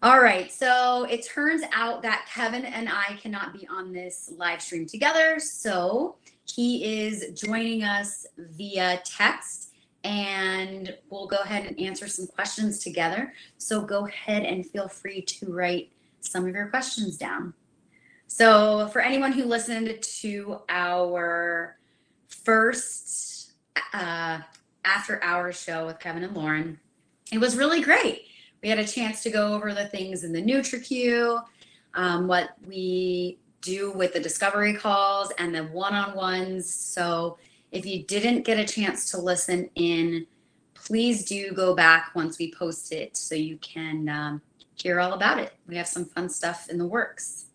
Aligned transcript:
All 0.00 0.20
right. 0.20 0.52
So 0.52 1.08
it 1.10 1.26
turns 1.26 1.62
out 1.72 2.02
that 2.02 2.28
Kevin 2.32 2.64
and 2.64 2.88
I 2.88 3.18
cannot 3.20 3.52
be 3.52 3.66
on 3.66 3.92
this 3.92 4.32
live 4.36 4.62
stream 4.62 4.86
together. 4.86 5.40
So 5.40 6.14
he 6.44 7.02
is 7.02 7.32
joining 7.40 7.82
us 7.82 8.24
via 8.36 9.02
text 9.04 9.74
and 10.04 10.96
we'll 11.10 11.26
go 11.26 11.38
ahead 11.38 11.66
and 11.66 11.78
answer 11.80 12.06
some 12.06 12.28
questions 12.28 12.78
together. 12.78 13.34
So 13.58 13.82
go 13.82 14.06
ahead 14.06 14.44
and 14.44 14.64
feel 14.64 14.86
free 14.86 15.20
to 15.22 15.52
write 15.52 15.90
some 16.20 16.46
of 16.46 16.54
your 16.54 16.68
questions 16.68 17.16
down. 17.16 17.52
So 18.28 18.86
for 18.88 19.00
anyone 19.00 19.32
who 19.32 19.46
listened 19.46 20.00
to 20.00 20.60
our 20.68 21.76
first 22.28 23.50
uh, 23.92 24.38
after 24.84 25.22
hours 25.24 25.60
show 25.60 25.86
with 25.86 25.98
Kevin 25.98 26.22
and 26.22 26.36
Lauren, 26.36 26.78
it 27.32 27.38
was 27.38 27.56
really 27.56 27.82
great 27.82 28.27
we 28.62 28.68
had 28.68 28.78
a 28.78 28.86
chance 28.86 29.22
to 29.22 29.30
go 29.30 29.54
over 29.54 29.72
the 29.72 29.86
things 29.86 30.24
in 30.24 30.32
the 30.32 30.42
NutriQ, 30.42 31.42
um, 31.94 32.26
what 32.26 32.50
we 32.66 33.38
do 33.60 33.92
with 33.92 34.12
the 34.12 34.20
discovery 34.20 34.74
calls 34.74 35.32
and 35.38 35.54
the 35.54 35.64
one-on-ones. 35.64 36.72
So 36.72 37.38
if 37.72 37.84
you 37.84 38.04
didn't 38.04 38.42
get 38.42 38.58
a 38.58 38.64
chance 38.64 39.10
to 39.10 39.18
listen 39.18 39.68
in, 39.74 40.26
please 40.74 41.24
do 41.24 41.52
go 41.52 41.74
back 41.74 42.12
once 42.14 42.38
we 42.38 42.52
post 42.52 42.92
it 42.92 43.16
so 43.16 43.34
you 43.34 43.58
can 43.58 44.08
um, 44.08 44.42
hear 44.74 45.00
all 45.00 45.12
about 45.12 45.38
it. 45.38 45.52
We 45.66 45.76
have 45.76 45.88
some 45.88 46.04
fun 46.04 46.28
stuff 46.28 46.68
in 46.70 46.78
the 46.78 46.86
works. 46.86 47.46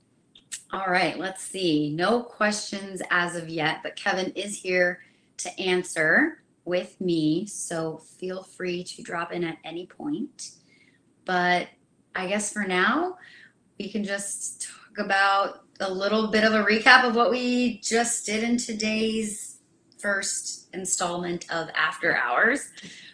All 0.72 0.88
right, 0.88 1.17
let's 1.17 1.44
see. 1.44 1.91
No 1.95 2.22
questions 2.22 3.02
as 3.11 3.35
of 3.35 3.47
yet, 3.47 3.80
but 3.83 3.95
Kevin 3.95 4.31
is 4.31 4.59
here 4.59 5.03
to 5.38 5.59
answer 5.59 6.41
with 6.66 6.99
me. 6.99 7.45
So 7.45 7.97
feel 7.97 8.44
free 8.44 8.83
to 8.83 9.03
drop 9.03 9.31
in 9.31 9.44
at 9.44 9.58
any 9.63 9.85
point. 9.85 10.52
But 11.26 11.70
I 12.16 12.27
guess 12.27 12.52
for 12.52 12.66
now, 12.66 13.18
we 13.80 13.90
can 13.90 14.04
just 14.04 14.68
talk 14.68 15.05
about 15.05 15.64
a 15.80 15.91
little 15.91 16.28
bit 16.28 16.44
of 16.44 16.53
a 16.53 16.64
recap 16.64 17.03
of 17.03 17.16
what 17.16 17.31
we 17.31 17.80
just 17.80 18.25
did 18.25 18.44
in 18.44 18.58
today's 18.58 19.59
first 19.97 20.70
installment 20.73 21.50
of 21.52 21.70
After 21.75 22.16
Hours. 22.16 22.70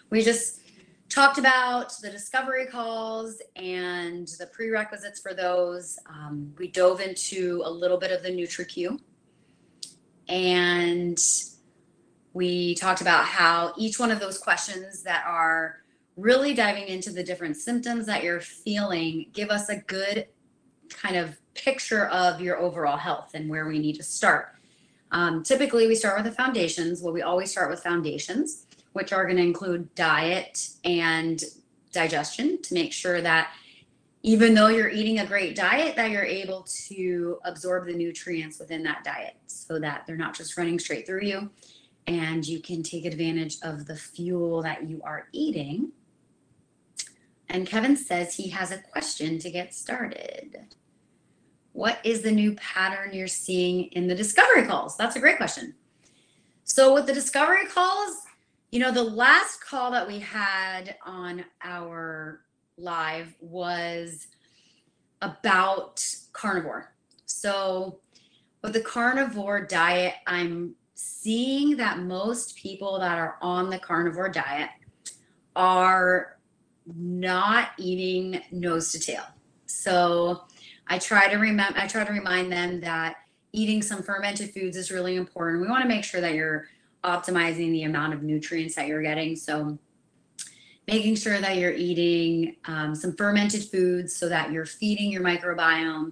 We 0.10 0.24
just 0.24 0.62
talked 1.08 1.38
about 1.38 1.94
the 2.02 2.10
discovery 2.10 2.66
calls 2.66 3.42
and 3.56 4.28
the 4.40 4.48
prerequisites 4.48 5.20
for 5.20 5.34
those. 5.34 5.98
Um, 6.08 6.54
we 6.58 6.68
dove 6.68 7.02
into 7.02 7.62
a 7.66 7.72
little 7.72 7.98
bit 7.98 8.12
of 8.12 8.24
the 8.24 8.30
NutriQ. 8.30 9.00
And 10.28 11.18
we 12.34 12.76
talked 12.76 13.02
about 13.02 13.26
how 13.26 13.74
each 13.78 14.00
one 14.00 14.12
of 14.12 14.20
those 14.20 14.38
questions 14.38 15.02
that 15.04 15.24
are 15.26 15.78
really 16.20 16.54
diving 16.54 16.88
into 16.88 17.12
the 17.12 17.24
different 17.24 17.58
symptoms 17.58 18.06
that 18.06 18.24
you're 18.24 18.42
feeling 18.42 19.28
give 19.34 19.50
us 19.50 19.70
a 19.70 19.78
good 19.78 20.28
kind 20.90 21.16
of 21.16 21.38
picture 21.54 22.08
of 22.08 22.42
your 22.42 22.58
overall 22.58 22.98
health 22.98 23.32
and 23.34 23.50
where 23.50 23.68
we 23.68 23.80
need 23.80 23.96
to 23.96 24.04
start. 24.04 24.56
Um, 25.12 25.44
typically, 25.44 25.88
we 25.88 25.96
start 25.96 26.18
with 26.18 26.26
the 26.26 26.36
foundations. 26.36 27.02
Well, 27.02 27.14
we 27.14 27.22
always 27.22 27.52
start 27.52 27.70
with 27.70 27.82
foundations, 27.82 28.66
which 28.94 29.12
are 29.12 29.26
going 29.26 29.38
to 29.38 29.44
include 29.44 29.94
diet 29.96 30.70
and 30.84 31.44
digestion 31.92 32.62
to 32.62 32.74
make 32.74 32.94
sure 32.94 33.22
that 33.22 33.52
even 34.22 34.54
though 34.54 34.68
you're 34.68 34.90
eating 34.90 35.20
a 35.20 35.26
great 35.26 35.56
diet, 35.56 35.96
that 35.96 36.12
you're 36.12 36.26
able 36.26 36.68
to 36.88 37.40
absorb 37.46 37.88
the 37.88 37.94
nutrients 37.94 38.60
within 38.60 38.84
that 38.84 39.04
diet 39.04 39.36
so 39.48 39.80
that 39.80 40.04
they're 40.06 40.18
not 40.18 40.36
just 40.36 40.58
running 40.58 40.78
straight 40.78 41.08
through 41.08 41.22
you 41.22 41.50
and 42.10 42.48
you 42.48 42.60
can 42.60 42.82
take 42.82 43.06
advantage 43.06 43.58
of 43.62 43.86
the 43.86 43.96
fuel 43.96 44.64
that 44.64 44.90
you 44.90 45.00
are 45.04 45.28
eating 45.32 45.92
and 47.50 47.66
Kevin 47.66 47.96
says 47.96 48.36
he 48.36 48.50
has 48.50 48.72
a 48.72 48.78
question 48.78 49.40
to 49.40 49.50
get 49.50 49.74
started. 49.74 50.76
What 51.74 52.00
is 52.04 52.22
the 52.22 52.32
new 52.32 52.56
pattern 52.56 53.14
you're 53.14 53.28
seeing 53.28 53.86
in 53.92 54.08
the 54.08 54.16
discovery 54.16 54.66
calls? 54.66 54.98
That's 54.98 55.16
a 55.16 55.20
great 55.20 55.38
question. 55.38 55.74
So, 56.64 56.94
with 56.94 57.08
the 57.08 57.14
discovery 57.14 57.66
calls, 57.66 58.18
you 58.72 58.80
know, 58.80 58.92
the 58.92 59.04
last 59.04 59.64
call 59.64 59.90
that 59.92 60.08
we 60.08 60.20
had 60.20 60.96
on 61.06 61.44
our 61.64 62.42
live 62.78 63.34
was 63.40 64.28
about 65.22 66.06
carnivore. 66.34 66.94
So, 67.26 68.00
with 68.62 68.74
the 68.74 68.82
carnivore 68.82 69.62
diet, 69.66 70.16
I'm 70.28 70.76
seeing 70.94 71.78
that 71.78 72.00
most 72.00 72.56
people 72.56 73.00
that 73.00 73.18
are 73.18 73.38
on 73.42 73.70
the 73.70 73.80
carnivore 73.80 74.30
diet 74.30 74.70
are 75.56 76.39
not 76.96 77.70
eating 77.78 78.42
nose 78.52 78.92
to 78.92 79.00
tail. 79.00 79.24
So 79.66 80.44
I 80.88 80.98
try 80.98 81.28
to 81.28 81.38
remember, 81.38 81.78
I 81.78 81.88
try 81.88 82.04
to 82.04 82.12
remind 82.12 82.52
them 82.52 82.82
that 82.82 83.18
eating 83.54 83.82
some 83.82 84.04
fermented 84.04 84.54
foods 84.54 84.78
is 84.78 84.92
really 84.92 85.16
important. 85.16 85.62
We 85.62 85.68
want 85.68 85.84
to 85.84 85.88
make 85.88 86.04
sure 86.04 86.22
that 86.22 86.34
you're 86.34 86.68
optimizing 87.04 87.72
the 87.72 87.84
amount 87.84 88.14
of 88.14 88.24
nutrients 88.24 88.76
that 88.76 88.88
you're 88.88 89.02
getting. 89.02 89.36
So 89.36 89.78
making 90.88 91.16
sure 91.16 91.40
that 91.40 91.58
you're 91.58 91.74
eating 91.74 92.56
um, 92.66 92.96
some 92.96 93.16
fermented 93.16 93.64
foods 93.64 94.16
so 94.16 94.28
that 94.30 94.52
you're 94.52 94.66
feeding 94.66 95.12
your 95.12 95.22
microbiome 95.22 96.12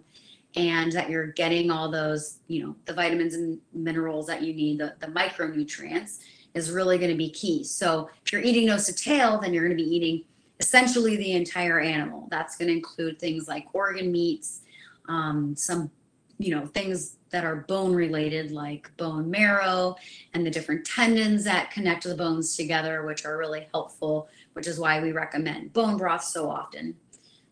and 0.55 0.91
that 0.91 1.09
you're 1.09 1.27
getting 1.27 1.69
all 1.71 1.89
those, 1.89 2.39
you 2.47 2.63
know, 2.63 2.75
the 2.85 2.93
vitamins 2.93 3.33
and 3.33 3.59
minerals 3.73 4.27
that 4.27 4.41
you 4.43 4.53
need, 4.53 4.79
the, 4.79 4.95
the 4.99 5.07
micronutrients 5.07 6.19
is 6.53 6.71
really 6.71 6.97
going 6.97 7.11
to 7.11 7.17
be 7.17 7.29
key. 7.29 7.63
So 7.63 8.09
if 8.23 8.31
you're 8.31 8.41
eating 8.41 8.67
nose 8.67 8.85
to 8.85 8.93
tail, 8.93 9.39
then 9.39 9.53
you're 9.53 9.65
going 9.67 9.77
to 9.77 9.83
be 9.83 9.95
eating 9.95 10.23
essentially 10.59 11.15
the 11.17 11.33
entire 11.33 11.79
animal. 11.79 12.27
That's 12.29 12.57
going 12.57 12.67
to 12.67 12.73
include 12.73 13.19
things 13.19 13.47
like 13.47 13.65
organ 13.73 14.11
meats, 14.11 14.61
um, 15.07 15.55
some, 15.55 15.91
you 16.37 16.55
know, 16.55 16.65
things 16.67 17.17
that 17.29 17.43
are 17.43 17.57
bone 17.67 17.93
related, 17.93 18.51
like 18.51 18.89
bone 18.97 19.29
marrow 19.29 19.95
and 20.33 20.45
the 20.45 20.49
different 20.49 20.85
tendons 20.85 21.43
that 21.43 21.71
connect 21.71 22.03
the 22.03 22.15
bones 22.15 22.55
together, 22.55 23.05
which 23.05 23.25
are 23.25 23.37
really 23.37 23.67
helpful, 23.73 24.29
which 24.53 24.67
is 24.67 24.79
why 24.79 25.01
we 25.01 25.11
recommend 25.11 25.73
bone 25.73 25.97
broth 25.97 26.23
so 26.23 26.49
often. 26.49 26.95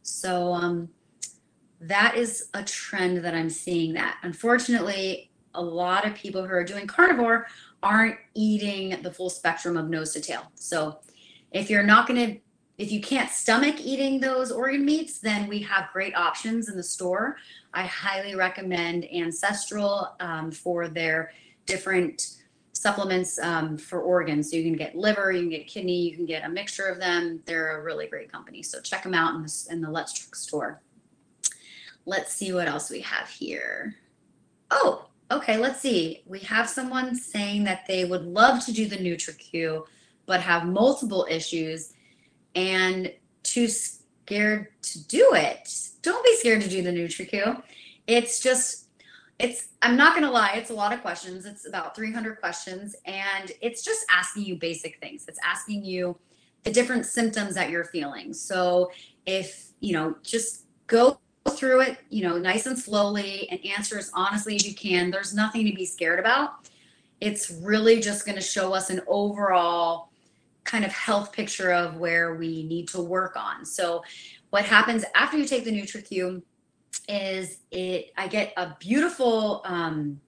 So, 0.02 0.54
um, 0.54 0.90
that 1.82 2.16
is 2.16 2.50
a 2.54 2.64
trend 2.64 3.18
that 3.26 3.36
I'm 3.36 3.50
seeing 3.50 3.94
that. 3.94 4.18
Unfortunately, 4.24 5.30
a 5.54 5.62
lot 5.62 6.06
of 6.06 6.16
people 6.16 6.46
who 6.46 6.54
are 6.54 6.64
doing 6.64 6.88
carnivore 6.88 7.48
aren't 7.84 8.18
eating 8.34 9.02
the 9.02 9.12
full 9.12 9.30
spectrum 9.30 9.78
of 9.78 9.90
nose 9.90 10.14
to 10.14 10.22
tail. 10.22 10.52
So, 10.56 11.00
if 11.52 11.70
you're 11.70 11.84
not 11.84 12.08
going 12.08 12.34
to 12.34 12.40
if 12.78 12.92
you 12.92 13.00
can't 13.00 13.30
stomach 13.30 13.76
eating 13.80 14.20
those 14.20 14.52
organ 14.52 14.84
meats, 14.84 15.20
then 15.20 15.48
we 15.48 15.60
have 15.60 15.90
great 15.94 16.16
options 16.16 16.68
in 16.68 16.76
the 16.76 16.84
store. 16.84 17.38
I 17.74 17.84
highly 17.84 18.36
recommend 18.36 19.06
Ancestral 19.14 20.16
um, 20.20 20.52
for 20.52 20.88
their 20.90 21.32
different 21.66 22.38
supplements 22.74 23.40
um, 23.40 23.78
for 23.78 24.02
organs. 24.02 24.52
So 24.52 24.58
you 24.58 24.64
can 24.64 24.76
get 24.76 24.96
liver, 24.96 25.32
you 25.32 25.42
can 25.42 25.50
get 25.50 25.68
kidney, 25.68 26.02
you 26.02 26.16
can 26.16 26.26
get 26.26 26.44
a 26.44 26.50
mixture 26.50 26.88
of 26.88 27.00
them. 27.00 27.42
They're 27.46 27.80
a 27.80 27.84
really 27.84 28.08
great 28.08 28.32
company. 28.32 28.62
So 28.62 28.82
check 28.82 29.04
them 29.04 29.14
out 29.14 29.36
in 29.36 29.42
the, 29.42 29.68
in 29.72 29.82
the 29.82 29.90
Let's 29.90 30.14
Truck 30.14 30.36
store. 30.36 30.82
Let's 32.06 32.34
see 32.34 32.52
what 32.52 32.68
else 32.68 32.92
we 32.92 33.02
have 33.02 33.30
here. 33.30 33.96
Oh, 34.70 35.08
okay. 35.32 35.58
Let's 35.58 35.80
see. 35.80 36.24
We 36.28 36.40
have 36.42 36.70
someone 36.70 37.16
saying 37.16 37.64
that 37.64 37.88
they 37.88 38.06
would 38.06 38.26
love 38.26 38.64
to 38.66 38.74
do 38.74 38.88
the 38.88 38.98
NutriQ, 38.98 39.86
but 40.26 40.42
have 40.42 40.66
multiple 40.66 41.26
issues 41.30 41.95
and 42.56 43.12
too 43.44 43.68
scared 43.68 44.68
to 44.82 45.08
do 45.08 45.32
it. 45.34 45.70
Don't 46.02 46.24
be 46.24 46.36
scared 46.38 46.62
to 46.62 46.70
do 46.70 46.82
the 46.82 46.92
NutriQ. 46.92 47.62
It's 48.08 48.40
just, 48.40 48.88
it's, 49.40 49.70
I'm 49.82 49.98
not 49.98 50.14
going 50.14 50.26
to 50.26 50.32
lie, 50.32 50.54
it's 50.56 50.70
a 50.70 50.74
lot 50.74 50.94
of 50.94 51.02
questions. 51.02 51.46
It's 51.46 51.68
about 51.68 51.96
300 51.96 52.40
questions, 52.40 52.96
and 53.06 53.52
it's 53.62 53.84
just 53.84 54.06
asking 54.10 54.44
you 54.44 54.56
basic 54.56 55.00
things. 55.00 55.26
It's 55.28 55.40
asking 55.44 55.84
you 55.84 56.18
the 56.64 56.72
different 56.72 57.06
symptoms 57.06 57.56
that 57.56 57.70
you're 57.70 57.86
feeling. 57.86 58.34
So 58.34 58.92
if, 59.26 59.72
you 59.80 59.94
know, 59.94 60.16
just 60.24 60.66
go 60.88 61.20
through 61.50 61.82
it, 61.82 62.00
you 62.10 62.24
know, 62.24 62.38
nice 62.38 62.66
and 62.66 62.78
slowly 62.78 63.48
and 63.50 63.64
answer 63.66 63.98
as 63.98 64.12
honestly 64.14 64.56
as 64.56 64.68
you 64.68 64.74
can. 64.74 65.12
There's 65.12 65.34
nothing 65.34 65.66
to 65.66 65.74
be 65.74 65.86
scared 65.86 66.20
about. 66.20 66.70
It's 67.22 67.52
really 67.62 68.02
just 68.02 68.26
going 68.26 68.36
to 68.36 68.42
show 68.42 68.74
us 68.74 68.90
an 68.90 69.02
overall 69.08 70.10
kind 70.66 70.84
of 70.84 70.92
health 70.92 71.32
picture 71.32 71.72
of 71.72 71.96
where 71.98 72.36
we 72.36 72.64
need 72.64 72.90
to 72.90 73.02
work 73.02 73.36
on. 73.38 73.66
So 73.66 74.04
what 74.50 74.66
happens 74.66 75.06
after 75.16 75.38
you 75.38 75.46
take 75.46 75.64
the 75.64 75.72
NutriQ 75.72 76.42
is 77.08 77.60
it 77.72 78.12
I 78.18 78.28
get 78.28 78.54
a 78.58 78.76
beautiful 78.80 79.62
um 79.66 80.20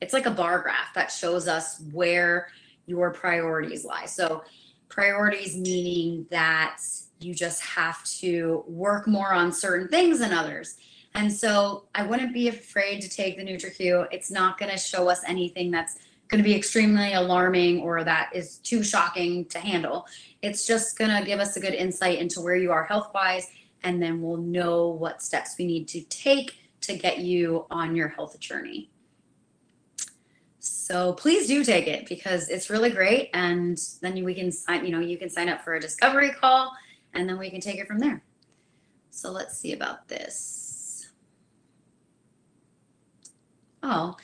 it's 0.00 0.12
like 0.12 0.26
a 0.26 0.30
bar 0.30 0.60
graph 0.60 0.92
that 0.94 1.10
shows 1.10 1.48
us 1.48 1.82
where 1.92 2.48
your 2.86 3.10
priorities 3.12 3.84
lie. 3.84 4.06
So 4.06 4.44
priorities 4.88 5.56
meaning 5.56 6.26
that 6.30 6.78
you 7.18 7.34
just 7.34 7.62
have 7.62 8.04
to 8.04 8.64
work 8.68 9.08
more 9.08 9.32
on 9.32 9.52
certain 9.52 9.88
things 9.88 10.18
than 10.18 10.32
others. 10.32 10.76
And 11.14 11.32
so 11.32 11.84
I 11.94 12.02
wouldn't 12.02 12.34
be 12.34 12.48
afraid 12.48 13.00
to 13.00 13.08
take 13.08 13.38
the 13.38 13.44
NutriQ. 13.44 14.08
It's 14.10 14.30
not 14.30 14.58
going 14.58 14.70
to 14.70 14.76
show 14.76 15.08
us 15.08 15.22
anything 15.26 15.70
that's 15.70 15.96
going 16.28 16.42
to 16.42 16.48
be 16.48 16.54
extremely 16.54 17.12
alarming 17.14 17.80
or 17.80 18.02
that 18.04 18.30
is 18.34 18.58
too 18.58 18.82
shocking 18.82 19.44
to 19.46 19.58
handle. 19.58 20.06
It's 20.42 20.66
just 20.66 20.98
going 20.98 21.10
to 21.10 21.24
give 21.24 21.40
us 21.40 21.56
a 21.56 21.60
good 21.60 21.74
insight 21.74 22.18
into 22.18 22.40
where 22.40 22.56
you 22.56 22.72
are 22.72 22.84
health 22.84 23.10
wise 23.14 23.48
and 23.82 24.02
then 24.02 24.20
we'll 24.20 24.38
know 24.38 24.88
what 24.88 25.22
steps 25.22 25.54
we 25.58 25.66
need 25.66 25.88
to 25.88 26.02
take 26.02 26.58
to 26.82 26.96
get 26.96 27.18
you 27.18 27.66
on 27.70 27.94
your 27.94 28.08
health 28.08 28.38
journey. 28.40 28.90
So 30.58 31.12
please 31.12 31.46
do 31.46 31.64
take 31.64 31.86
it 31.86 32.08
because 32.08 32.48
it's 32.48 32.70
really 32.70 32.90
great. 32.90 33.30
And 33.34 33.78
then 34.02 34.24
we 34.24 34.34
can 34.34 34.50
sign, 34.50 34.84
you 34.84 34.90
know, 34.90 35.00
you 35.00 35.16
can 35.16 35.30
sign 35.30 35.48
up 35.48 35.62
for 35.62 35.74
a 35.74 35.80
discovery 35.80 36.30
call 36.30 36.72
and 37.14 37.28
then 37.28 37.38
we 37.38 37.50
can 37.50 37.60
take 37.60 37.78
it 37.78 37.86
from 37.86 37.98
there. 37.98 38.22
So 39.10 39.30
let's 39.30 39.56
see 39.56 39.72
about 39.72 40.08
this. 40.08 41.08
Oh, 43.82 44.16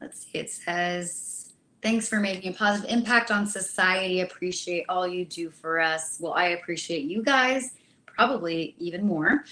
let's 0.00 0.24
see. 0.24 0.38
It 0.38 0.50
says, 0.50 1.39
thanks 1.82 2.08
for 2.08 2.20
making 2.20 2.52
a 2.52 2.56
positive 2.56 2.90
impact 2.90 3.30
on 3.30 3.46
society. 3.46 4.20
Appreciate 4.20 4.84
all 4.88 5.06
you 5.06 5.24
do 5.24 5.50
for 5.50 5.80
us. 5.80 6.18
Well, 6.20 6.34
I 6.34 6.48
appreciate 6.48 7.04
you 7.04 7.22
guys 7.22 7.72
probably 8.06 8.74
even 8.78 9.06
more. 9.06 9.44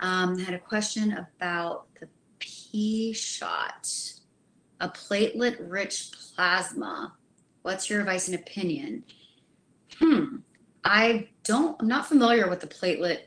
Um, 0.00 0.36
I 0.38 0.42
had 0.42 0.54
a 0.54 0.58
question 0.58 1.12
about 1.12 1.86
the 2.00 2.08
P 2.38 3.12
shot, 3.12 3.90
a 4.80 4.88
platelet 4.88 5.56
rich 5.60 6.10
plasma. 6.12 7.14
What's 7.62 7.90
your 7.90 8.00
advice 8.00 8.28
and 8.28 8.38
opinion? 8.38 9.04
Hmm. 9.98 10.36
I 10.84 11.28
don't, 11.44 11.76
I'm 11.80 11.88
not 11.88 12.06
familiar 12.06 12.48
with 12.48 12.60
the 12.60 12.66
platelet 12.68 13.22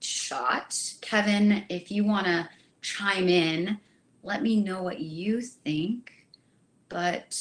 shot. 0.00 0.78
Kevin, 1.02 1.64
if 1.68 1.90
you 1.90 2.04
want 2.04 2.26
to 2.26 2.48
chime 2.80 3.28
in, 3.28 3.78
let 4.22 4.42
me 4.42 4.62
know 4.62 4.82
what 4.82 5.00
you 5.00 5.40
think. 5.40 6.12
But 6.88 7.38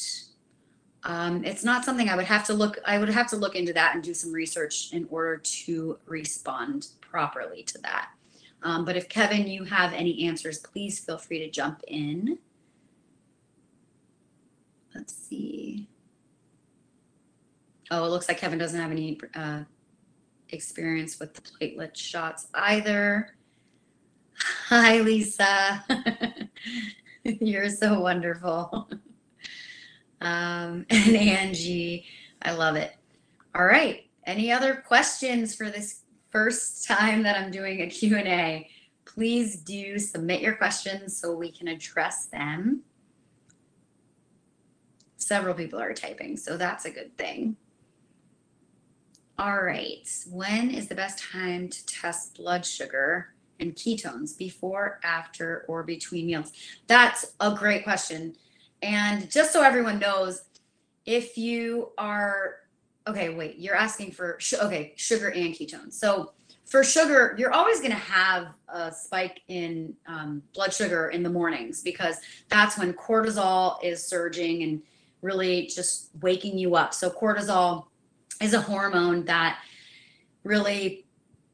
um, 1.06 1.44
it's 1.44 1.64
not 1.64 1.86
something 1.86 2.10
I 2.10 2.16
would 2.16 2.26
have 2.26 2.46
to 2.48 2.54
look. 2.54 2.80
I 2.84 2.98
would 2.98 3.10
have 3.10 3.30
to 3.30 3.36
look 3.36 3.56
into 3.56 3.74
that 3.74 3.94
and 3.94 4.04
do 4.04 4.14
some 4.14 4.34
research 4.34 4.92
in 4.92 5.08
order 5.12 5.38
to 5.38 6.00
respond 6.08 6.88
properly 7.00 7.62
to 7.64 7.78
that. 7.80 8.10
Um, 8.64 8.84
but 8.84 8.98
if 8.98 9.08
Kevin, 9.08 9.48
you 9.48 9.64
have 9.66 9.94
any 9.94 10.26
answers, 10.26 10.58
please 10.58 11.00
feel 11.00 11.20
free 11.20 11.38
to 11.40 11.50
jump 11.50 11.82
in. 11.88 12.40
Let's 14.96 15.14
see. 15.14 15.88
Oh, 17.92 18.06
it 18.06 18.10
looks 18.10 18.28
like 18.28 18.40
Kevin 18.40 18.58
doesn't 18.58 18.80
have 18.80 18.90
any 18.90 19.20
uh, 19.36 19.62
experience 20.50 21.20
with 21.20 21.36
the 21.36 21.42
platelet 21.42 21.96
shots 21.96 22.48
either. 22.56 23.36
Hi, 24.70 25.02
Lisa. 25.02 25.86
You're 27.24 27.70
so 27.70 28.00
wonderful. 28.00 28.90
Um, 30.22 30.86
and 30.90 31.16
Angie, 31.16 32.06
I 32.42 32.52
love 32.52 32.76
it. 32.76 32.96
All 33.54 33.66
right. 33.66 34.10
Any 34.26 34.52
other 34.52 34.76
questions 34.76 35.56
for 35.56 35.70
this 35.70 36.02
first 36.32 36.86
time 36.88 37.24
that 37.24 37.38
I'm 37.38 37.52
doing 37.52 37.82
a 37.82 37.88
Q&A? 37.88 38.70
Please 39.06 39.58
do 39.58 39.98
submit 40.00 40.42
your 40.42 40.56
questions 40.56 41.18
so 41.18 41.36
we 41.36 41.52
can 41.52 41.68
address 41.68 42.26
them. 42.26 42.82
Several 45.18 45.54
people 45.54 45.80
are 45.80 45.94
typing, 45.94 46.38
so 46.38 46.58
that's 46.58 46.86
a 46.86 46.92
good 46.92 47.18
thing. 47.18 47.56
All 49.38 49.62
right. 49.62 50.08
When 50.30 50.72
is 50.72 50.88
the 50.88 50.96
best 50.96 51.20
time 51.20 51.70
to 51.70 51.86
test 51.86 52.38
blood 52.38 52.66
sugar 52.66 53.34
and 53.60 53.76
ketones 53.76 54.38
before, 54.38 55.00
after, 55.04 55.66
or 55.68 55.84
between 55.84 56.28
meals? 56.28 56.52
That's 56.88 57.34
a 57.40 57.54
great 57.54 57.84
question. 57.84 58.36
And 58.82 59.30
just 59.32 59.54
so 59.54 59.62
everyone 59.62 60.00
knows, 60.00 60.44
if 61.06 61.38
you 61.38 61.92
are 61.98 62.56
okay, 63.08 63.30
wait, 63.30 63.58
you're 63.58 63.76
asking 63.76 64.12
for 64.12 64.40
okay, 64.62 64.94
sugar 64.96 65.30
and 65.30 65.54
ketones. 65.54 65.94
So 65.94 66.34
for 66.66 66.84
sugar, 66.84 67.36
you're 67.38 67.54
always 67.54 67.80
going 67.80 67.92
to 67.92 67.98
have 67.98 68.48
a 68.68 68.92
spike 68.92 69.42
in 69.48 69.94
um, 70.08 70.42
blood 70.56 70.74
sugar 70.74 71.10
in 71.10 71.22
the 71.22 71.30
mornings 71.30 71.84
because 71.84 72.18
that's 72.50 72.78
when 72.78 72.94
cortisol 72.94 73.78
is 73.84 74.04
surging 74.04 74.64
and 74.64 74.82
really 75.22 75.68
just 75.68 76.10
waking 76.22 76.58
you 76.58 76.76
up. 76.76 76.94
So 76.94 77.10
cortisol 77.10 77.86
is 78.42 78.54
a 78.54 78.62
hormone 78.62 79.26
that 79.26 79.60
really 80.44 81.06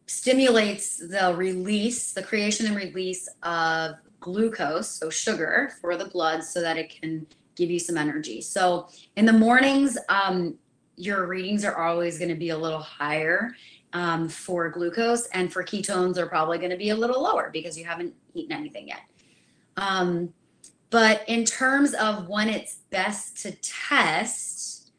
stimulates 0.08 0.98
the 0.98 1.34
release, 1.36 2.14
the 2.14 2.24
creation 2.24 2.66
and 2.68 2.76
release 2.76 3.28
of 3.44 3.96
glucose, 4.22 4.90
so 4.90 5.10
sugar 5.10 5.74
for 5.82 5.98
the 5.98 6.06
blood, 6.06 6.44
so 6.44 6.62
that 6.62 6.78
it 6.78 6.90
can 7.02 7.28
give 7.56 7.70
you 7.70 7.80
some 7.80 7.98
energy. 7.98 8.40
So 8.40 8.88
in 9.18 9.26
the 9.26 9.34
mornings, 9.34 9.98
um, 10.08 10.56
your 10.96 11.28
readings 11.28 11.66
are 11.66 11.78
always 11.78 12.18
going 12.18 12.30
to 12.30 12.36
be 12.36 12.50
a 12.50 12.58
little 12.58 12.80
higher 12.80 13.56
um, 13.92 14.30
for 14.30 14.70
glucose, 14.70 15.28
and 15.28 15.52
for 15.52 15.64
ketones 15.64 16.18
are 16.18 16.28
probably 16.28 16.58
going 16.58 16.72
to 16.72 16.78
be 16.78 16.92
a 16.92 16.96
little 16.96 17.22
lower 17.22 17.50
because 17.52 17.78
you 17.78 17.84
haven't 17.84 18.14
eaten 18.34 18.56
anything 18.56 18.88
yet. 18.88 19.02
Um, 19.76 20.34
but 20.90 21.24
in 21.28 21.44
terms 21.44 21.94
of 21.94 22.30
when 22.30 22.48
it's 22.48 22.76
best 22.90 23.42
to 23.42 23.52
test, 23.52 24.92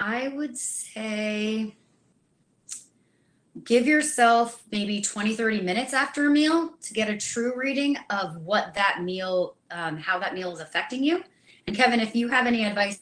I 0.00 0.28
would 0.28 0.56
say 0.56 1.76
give 3.64 3.86
yourself 3.86 4.62
maybe 4.70 5.00
20 5.00 5.34
30 5.34 5.60
minutes 5.60 5.92
after 5.92 6.26
a 6.26 6.30
meal 6.30 6.74
to 6.80 6.94
get 6.94 7.08
a 7.08 7.16
true 7.16 7.52
reading 7.56 7.96
of 8.10 8.36
what 8.36 8.72
that 8.74 9.02
meal 9.02 9.56
um, 9.70 9.96
how 9.96 10.18
that 10.18 10.34
meal 10.34 10.52
is 10.52 10.60
affecting 10.60 11.02
you. 11.02 11.22
And 11.66 11.76
kevin 11.76 12.00
if 12.00 12.14
you 12.14 12.28
have 12.28 12.46
any 12.46 12.64
advice 12.64 13.00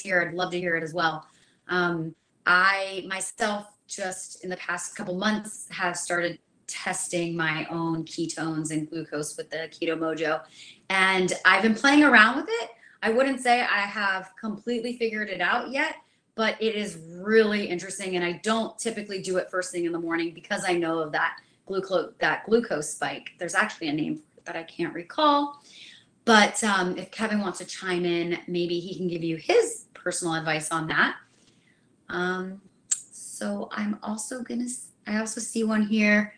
here 0.00 0.22
i'd 0.22 0.34
love 0.34 0.50
to 0.52 0.58
hear 0.58 0.76
it 0.76 0.84
as 0.84 0.94
well. 0.94 1.26
Um, 1.68 2.14
i 2.46 3.04
myself 3.08 3.66
just 3.88 4.44
in 4.44 4.50
the 4.50 4.56
past 4.56 4.96
couple 4.96 5.16
months 5.16 5.66
have 5.70 5.96
started 5.96 6.38
testing 6.68 7.36
my 7.36 7.66
own 7.70 8.04
ketones 8.04 8.70
and 8.70 8.88
glucose 8.88 9.36
with 9.36 9.50
the 9.50 9.68
keto 9.68 9.98
mojo. 9.98 10.42
And 10.90 11.32
i've 11.44 11.62
been 11.62 11.74
playing 11.74 12.04
around 12.04 12.36
with 12.36 12.46
it. 12.48 12.70
I 13.02 13.10
wouldn't 13.10 13.40
say 13.40 13.62
i 13.62 13.80
have 13.80 14.30
completely 14.40 14.96
figured 14.96 15.28
it 15.28 15.40
out 15.40 15.72
yet 15.72 15.96
but 16.34 16.60
it 16.60 16.74
is 16.74 16.98
really 17.16 17.66
interesting 17.66 18.16
and 18.16 18.24
i 18.24 18.32
don't 18.42 18.78
typically 18.78 19.20
do 19.20 19.36
it 19.36 19.50
first 19.50 19.72
thing 19.72 19.84
in 19.84 19.92
the 19.92 19.98
morning 19.98 20.32
because 20.32 20.64
i 20.66 20.72
know 20.72 20.98
of 20.98 21.12
that 21.12 21.38
glucose 21.66 22.12
that 22.18 22.44
glucose 22.46 22.90
spike. 22.90 23.30
There's 23.38 23.54
actually 23.54 23.88
a 23.88 23.92
name 23.92 24.22
that 24.44 24.56
i 24.56 24.62
can't 24.62 24.94
recall 24.94 25.60
but 26.24 26.62
um, 26.64 26.96
if 26.96 27.10
kevin 27.10 27.40
wants 27.40 27.58
to 27.58 27.64
chime 27.64 28.04
in 28.04 28.38
maybe 28.46 28.80
he 28.80 28.96
can 28.96 29.08
give 29.08 29.22
you 29.22 29.36
his 29.36 29.86
personal 29.94 30.34
advice 30.34 30.72
on 30.72 30.88
that. 30.88 31.16
Um, 32.08 32.60
so 32.90 33.68
i'm 33.72 33.98
also 34.02 34.42
gonna 34.42 34.66
i 35.06 35.18
also 35.18 35.40
see 35.40 35.64
one 35.64 35.82
here. 35.82 36.34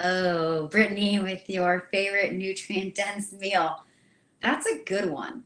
Oh 0.00 0.66
brittany 0.68 1.18
with 1.20 1.48
your 1.48 1.88
favorite 1.92 2.32
nutrient 2.32 2.94
dense 2.94 3.32
meal. 3.32 3.84
That's 4.40 4.66
a 4.66 4.82
good 4.84 5.08
one 5.10 5.44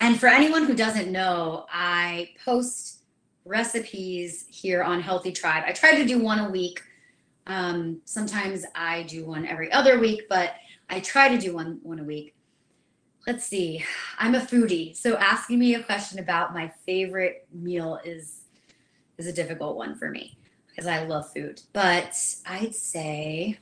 and 0.00 0.18
for 0.18 0.26
anyone 0.26 0.64
who 0.64 0.74
doesn't 0.74 1.12
know, 1.12 1.66
I 1.70 2.30
post 2.44 3.04
recipes 3.44 4.46
here 4.48 4.82
on 4.82 5.00
Healthy 5.00 5.32
Tribe. 5.32 5.64
I 5.66 5.72
try 5.72 5.94
to 5.94 6.06
do 6.06 6.18
one 6.18 6.38
a 6.38 6.50
week. 6.50 6.82
Um, 7.46 8.00
sometimes 8.04 8.64
I 8.74 9.02
do 9.04 9.24
one 9.24 9.46
every 9.46 9.70
other 9.72 9.98
week, 9.98 10.22
but 10.28 10.54
I 10.88 11.00
try 11.00 11.28
to 11.28 11.38
do 11.38 11.54
one 11.54 11.80
one 11.82 12.00
a 12.00 12.04
week. 12.04 12.34
Let's 13.26 13.44
see. 13.44 13.84
I'm 14.18 14.34
a 14.34 14.40
foodie, 14.40 14.96
so 14.96 15.16
asking 15.16 15.58
me 15.58 15.74
a 15.74 15.82
question 15.82 16.18
about 16.18 16.54
my 16.54 16.72
favorite 16.86 17.46
meal 17.52 18.00
is 18.04 18.42
is 19.18 19.26
a 19.26 19.32
difficult 19.32 19.76
one 19.76 19.94
for 19.96 20.10
me 20.10 20.38
because 20.68 20.86
I 20.86 21.04
love 21.04 21.30
food. 21.32 21.60
But 21.74 22.18
I'd 22.46 22.74
say, 22.74 23.58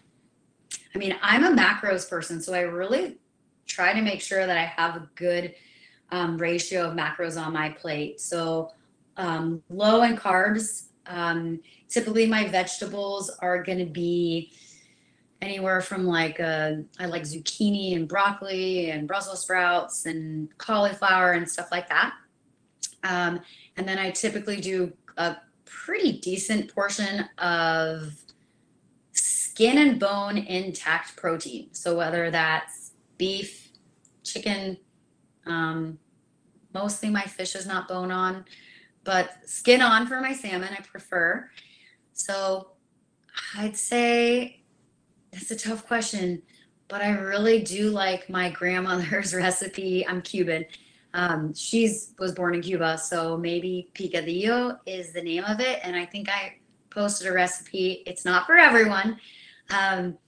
I 0.95 0.99
mean, 0.99 1.17
I'm 1.21 1.45
a 1.45 1.61
macros 1.61 2.09
person, 2.09 2.41
so 2.41 2.55
I 2.55 2.61
really 2.61 3.19
try 3.67 3.93
to 3.93 4.03
make 4.03 4.21
sure 4.21 4.47
that 4.47 4.57
I 4.57 4.65
have 4.65 4.97
a 4.97 5.09
good 5.17 5.55
um, 6.11 6.39
ratio 6.39 6.89
of 6.89 6.95
macros 6.95 7.41
on 7.41 7.53
my 7.53 7.71
plate. 7.71 8.21
So 8.21 8.73
um, 9.17 9.63
low 9.69 10.03
in 10.03 10.17
carbs. 10.17 10.87
Um, 11.07 11.61
typically, 11.89 12.27
my 12.27 12.47
vegetables 12.47 13.31
are 13.41 13.63
going 13.63 13.79
to 13.79 13.87
be 13.87 14.53
anywhere 15.41 15.81
from 15.81 16.05
like 16.05 16.41
uh, 16.41 16.73
I 16.99 17.07
like 17.07 17.23
zucchini 17.23 17.95
and 17.95 18.09
broccoli 18.09 18.91
and 18.91 19.07
Brussels 19.07 19.43
sprouts 19.43 20.07
and 20.07 20.57
cauliflower 20.59 21.33
and 21.33 21.49
stuff 21.49 21.69
like 21.71 21.89
that. 21.89 22.15
Um, 23.05 23.41
and 23.77 23.89
then 23.89 23.99
I 23.99 24.11
typically 24.11 24.61
do 24.61 24.93
a 25.17 25.37
pretty 25.65 26.19
decent 26.19 26.75
portion 26.75 27.29
of 27.39 28.15
skin 29.13 29.79
and 29.79 30.01
bone 30.01 30.39
intact 30.39 31.17
protein. 31.17 31.69
So 31.73 31.97
whether 31.97 32.31
that's 32.31 32.93
beef, 33.17 33.71
chicken, 34.25 34.79
um, 35.49 35.99
mostly 36.75 37.11
my 37.11 37.23
fish 37.23 37.55
is 37.55 37.67
not 37.67 37.89
bone 37.89 38.11
on, 38.11 38.45
but 39.05 39.31
skin 39.47 39.81
on 39.81 40.07
for 40.07 40.21
my 40.21 40.33
salmon, 40.33 40.71
I 40.73 40.83
prefer. 40.83 41.51
So 42.13 42.73
I'd 43.57 43.77
say 43.77 44.63
that's 45.33 45.51
a 45.51 45.57
tough 45.57 45.87
question, 45.87 46.43
but 46.89 47.01
I 47.01 47.11
really 47.11 47.63
do 47.63 47.91
like 47.91 48.29
my 48.29 48.51
grandmother's 48.51 49.35
recipe. 49.35 50.07
I'm 50.07 50.23
Cuban. 50.23 50.67
Um, 51.15 51.55
she's 51.55 52.15
was 52.19 52.33
born 52.33 52.55
in 52.55 52.63
Cuba, 52.63 52.99
so 52.99 53.37
maybe 53.37 53.91
picadillo 53.95 54.79
is 54.87 55.13
the 55.13 55.23
name 55.23 55.45
of 55.45 55.61
it. 55.61 55.81
And 55.83 55.97
I 55.97 56.05
think 56.05 56.29
I 56.29 56.57
posted 56.91 57.29
a 57.29 57.33
recipe. 57.33 58.03
It's 58.07 58.25
not 58.25 58.47
for 58.47 58.57
everyone, 58.57 59.19
um, 59.71 60.19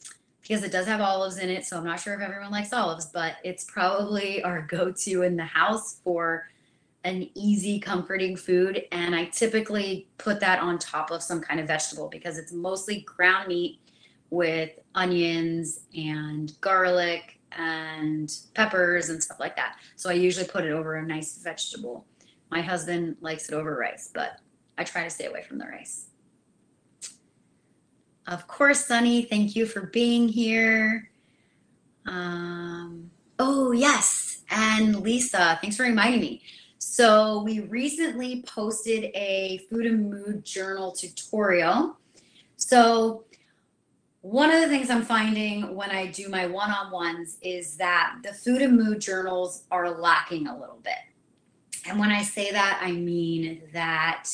because 0.51 0.65
it 0.65 0.73
does 0.73 0.87
have 0.87 1.01
olives 1.01 1.39
in 1.39 1.49
it. 1.49 1.65
So 1.65 1.79
I'm 1.79 1.85
not 1.85 2.01
sure 2.01 2.13
if 2.13 2.21
everyone 2.21 2.51
likes 2.51 2.73
olives, 2.73 3.07
but 3.07 3.37
it's 3.45 3.63
probably 3.63 4.43
our 4.45 4.63
go 4.63 4.91
to 4.91 5.23
in 5.23 5.37
the 5.37 5.45
house 5.45 6.01
for 6.03 6.49
an 7.05 7.31
easy, 7.37 7.79
comforting 7.79 8.35
food. 8.35 8.83
And 8.91 9.15
I 9.15 9.27
typically 9.27 10.09
put 10.19 10.41
that 10.41 10.59
on 10.59 10.81
top 10.81 11.13
of 11.13 11.23
some 11.23 11.41
kind 11.41 11.61
of 11.61 11.69
vegetable 11.69 12.09
because 12.09 12.37
it's 12.37 12.53
mostly 12.53 13.03
ground 13.03 13.47
meat 13.47 13.79
with 14.31 14.71
onions 14.97 15.83
and 15.97 16.53
garlic 16.61 17.39
and 17.53 18.37
peppers 18.55 19.09
and 19.09 19.23
stuff 19.23 19.39
like 19.39 19.55
that. 19.55 19.77
So 19.95 20.11
I 20.11 20.15
usually 20.15 20.49
put 20.49 20.65
it 20.65 20.73
over 20.73 20.97
a 20.97 21.07
nice 21.07 21.37
vegetable. 21.37 22.07
My 22.51 22.61
husband 22.61 23.19
likes 23.21 23.49
it 23.49 23.55
over 23.55 23.77
rice, 23.77 24.11
but 24.13 24.41
I 24.77 24.83
try 24.83 25.05
to 25.05 25.11
stay 25.11 25.27
away 25.27 25.45
from 25.45 25.59
the 25.59 25.67
rice. 25.67 26.07
Of 28.27 28.47
course, 28.47 28.87
Sunny, 28.87 29.23
thank 29.23 29.57
you 29.57 29.67
for 29.67 29.87
being 29.87 30.29
here. 30.29 31.11
Um, 32.07 33.11
oh, 33.39 33.73
yes. 33.73 34.43
And 34.51 35.01
Lisa, 35.01 35.59
thanks 35.61 35.77
for 35.77 35.85
reminding 35.85 36.21
me. 36.21 36.43
So, 36.79 37.43
we 37.43 37.61
recently 37.61 38.43
posted 38.47 39.05
a 39.15 39.61
food 39.71 39.87
and 39.87 40.11
mood 40.11 40.45
journal 40.45 40.93
tutorial. 40.93 41.97
So, 42.57 43.25
one 44.23 44.51
of 44.51 44.61
the 44.61 44.69
things 44.69 44.91
I'm 44.91 45.03
finding 45.03 45.75
when 45.75 45.91
I 45.91 46.07
do 46.07 46.29
my 46.29 46.47
one 46.47 46.71
on 46.71 46.91
ones 46.91 47.39
is 47.43 47.77
that 47.77 48.17
the 48.23 48.35
food 48.35 48.61
and 48.61 48.77
mood 48.77 49.01
journals 49.01 49.65
are 49.71 49.99
lacking 49.99 50.47
a 50.47 50.59
little 50.59 50.81
bit. 50.83 50.99
And 51.87 51.99
when 51.99 52.11
I 52.11 52.23
say 52.23 52.53
that, 52.53 52.81
I 52.83 52.93
mean 52.93 53.63
that 53.73 54.29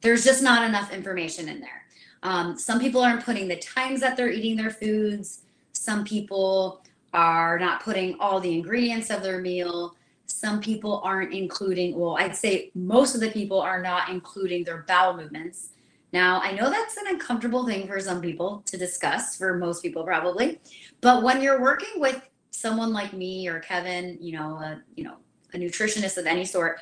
there's 0.00 0.24
just 0.24 0.42
not 0.42 0.68
enough 0.68 0.92
information 0.92 1.48
in 1.48 1.60
there. 1.60 1.79
Um, 2.22 2.58
some 2.58 2.80
people 2.80 3.00
aren't 3.00 3.24
putting 3.24 3.48
the 3.48 3.56
times 3.56 4.00
that 4.00 4.16
they're 4.16 4.30
eating 4.30 4.56
their 4.56 4.70
foods. 4.70 5.42
Some 5.72 6.04
people 6.04 6.82
are 7.12 7.58
not 7.58 7.82
putting 7.82 8.16
all 8.20 8.40
the 8.40 8.52
ingredients 8.52 9.10
of 9.10 9.22
their 9.22 9.40
meal. 9.40 9.96
Some 10.26 10.60
people 10.60 11.00
aren't 11.02 11.32
including, 11.32 11.98
well, 11.98 12.16
I'd 12.18 12.36
say 12.36 12.70
most 12.74 13.14
of 13.14 13.20
the 13.20 13.30
people 13.30 13.60
are 13.60 13.82
not 13.82 14.10
including 14.10 14.64
their 14.64 14.84
bowel 14.86 15.16
movements. 15.16 15.70
Now, 16.12 16.40
I 16.40 16.52
know 16.52 16.70
that's 16.70 16.96
an 16.96 17.06
uncomfortable 17.08 17.66
thing 17.66 17.86
for 17.86 18.00
some 18.00 18.20
people 18.20 18.62
to 18.66 18.76
discuss, 18.76 19.36
for 19.36 19.56
most 19.56 19.82
people 19.82 20.04
probably. 20.04 20.60
But 21.00 21.22
when 21.22 21.40
you're 21.40 21.60
working 21.60 22.00
with 22.00 22.20
someone 22.50 22.92
like 22.92 23.12
me 23.12 23.48
or 23.48 23.60
Kevin, 23.60 24.18
you 24.20 24.32
know, 24.38 24.56
a, 24.56 24.82
you 24.94 25.04
know, 25.04 25.16
a 25.54 25.58
nutritionist 25.58 26.16
of 26.18 26.26
any 26.26 26.44
sort, 26.44 26.78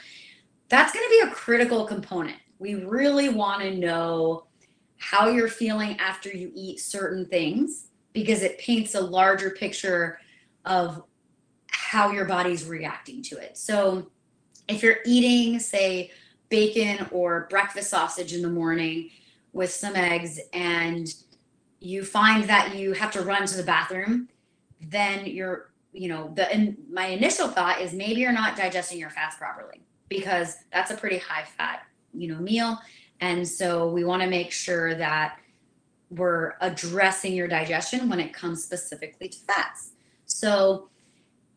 that's 0.68 0.92
going 0.92 1.04
to 1.04 1.10
be 1.10 1.30
a 1.30 1.34
critical 1.34 1.86
component. 1.86 2.36
We 2.58 2.74
really 2.74 3.28
want 3.28 3.62
to 3.62 3.74
know 3.74 4.47
how 4.98 5.28
you're 5.28 5.48
feeling 5.48 5.98
after 5.98 6.28
you 6.28 6.50
eat 6.54 6.80
certain 6.80 7.24
things 7.26 7.88
because 8.12 8.42
it 8.42 8.58
paints 8.58 8.94
a 8.94 9.00
larger 9.00 9.50
picture 9.50 10.18
of 10.64 11.02
how 11.70 12.10
your 12.10 12.24
body's 12.24 12.64
reacting 12.64 13.22
to 13.22 13.36
it. 13.38 13.56
So 13.56 14.10
if 14.68 14.82
you're 14.82 14.98
eating, 15.06 15.58
say, 15.60 16.10
bacon 16.48 17.06
or 17.10 17.46
breakfast 17.50 17.90
sausage 17.90 18.32
in 18.32 18.42
the 18.42 18.50
morning 18.50 19.10
with 19.52 19.70
some 19.70 19.96
eggs 19.96 20.40
and 20.52 21.12
you 21.80 22.04
find 22.04 22.44
that 22.44 22.74
you 22.74 22.92
have 22.92 23.12
to 23.12 23.22
run 23.22 23.46
to 23.46 23.56
the 23.56 23.62
bathroom, 23.62 24.28
then 24.80 25.26
you're, 25.26 25.70
you 25.92 26.08
know, 26.08 26.32
the 26.34 26.76
my 26.90 27.06
initial 27.06 27.48
thought 27.48 27.80
is 27.80 27.92
maybe 27.92 28.20
you're 28.20 28.32
not 28.32 28.56
digesting 28.56 28.98
your 28.98 29.10
fats 29.10 29.36
properly 29.36 29.82
because 30.08 30.56
that's 30.72 30.90
a 30.90 30.96
pretty 30.96 31.18
high 31.18 31.44
fat, 31.44 31.82
you 32.12 32.32
know, 32.32 32.40
meal 32.40 32.78
and 33.20 33.46
so 33.46 33.88
we 33.88 34.04
want 34.04 34.22
to 34.22 34.28
make 34.28 34.52
sure 34.52 34.94
that 34.94 35.38
we're 36.10 36.54
addressing 36.60 37.34
your 37.34 37.48
digestion 37.48 38.08
when 38.08 38.20
it 38.20 38.32
comes 38.32 38.62
specifically 38.64 39.28
to 39.28 39.38
fats. 39.38 39.90
So 40.26 40.88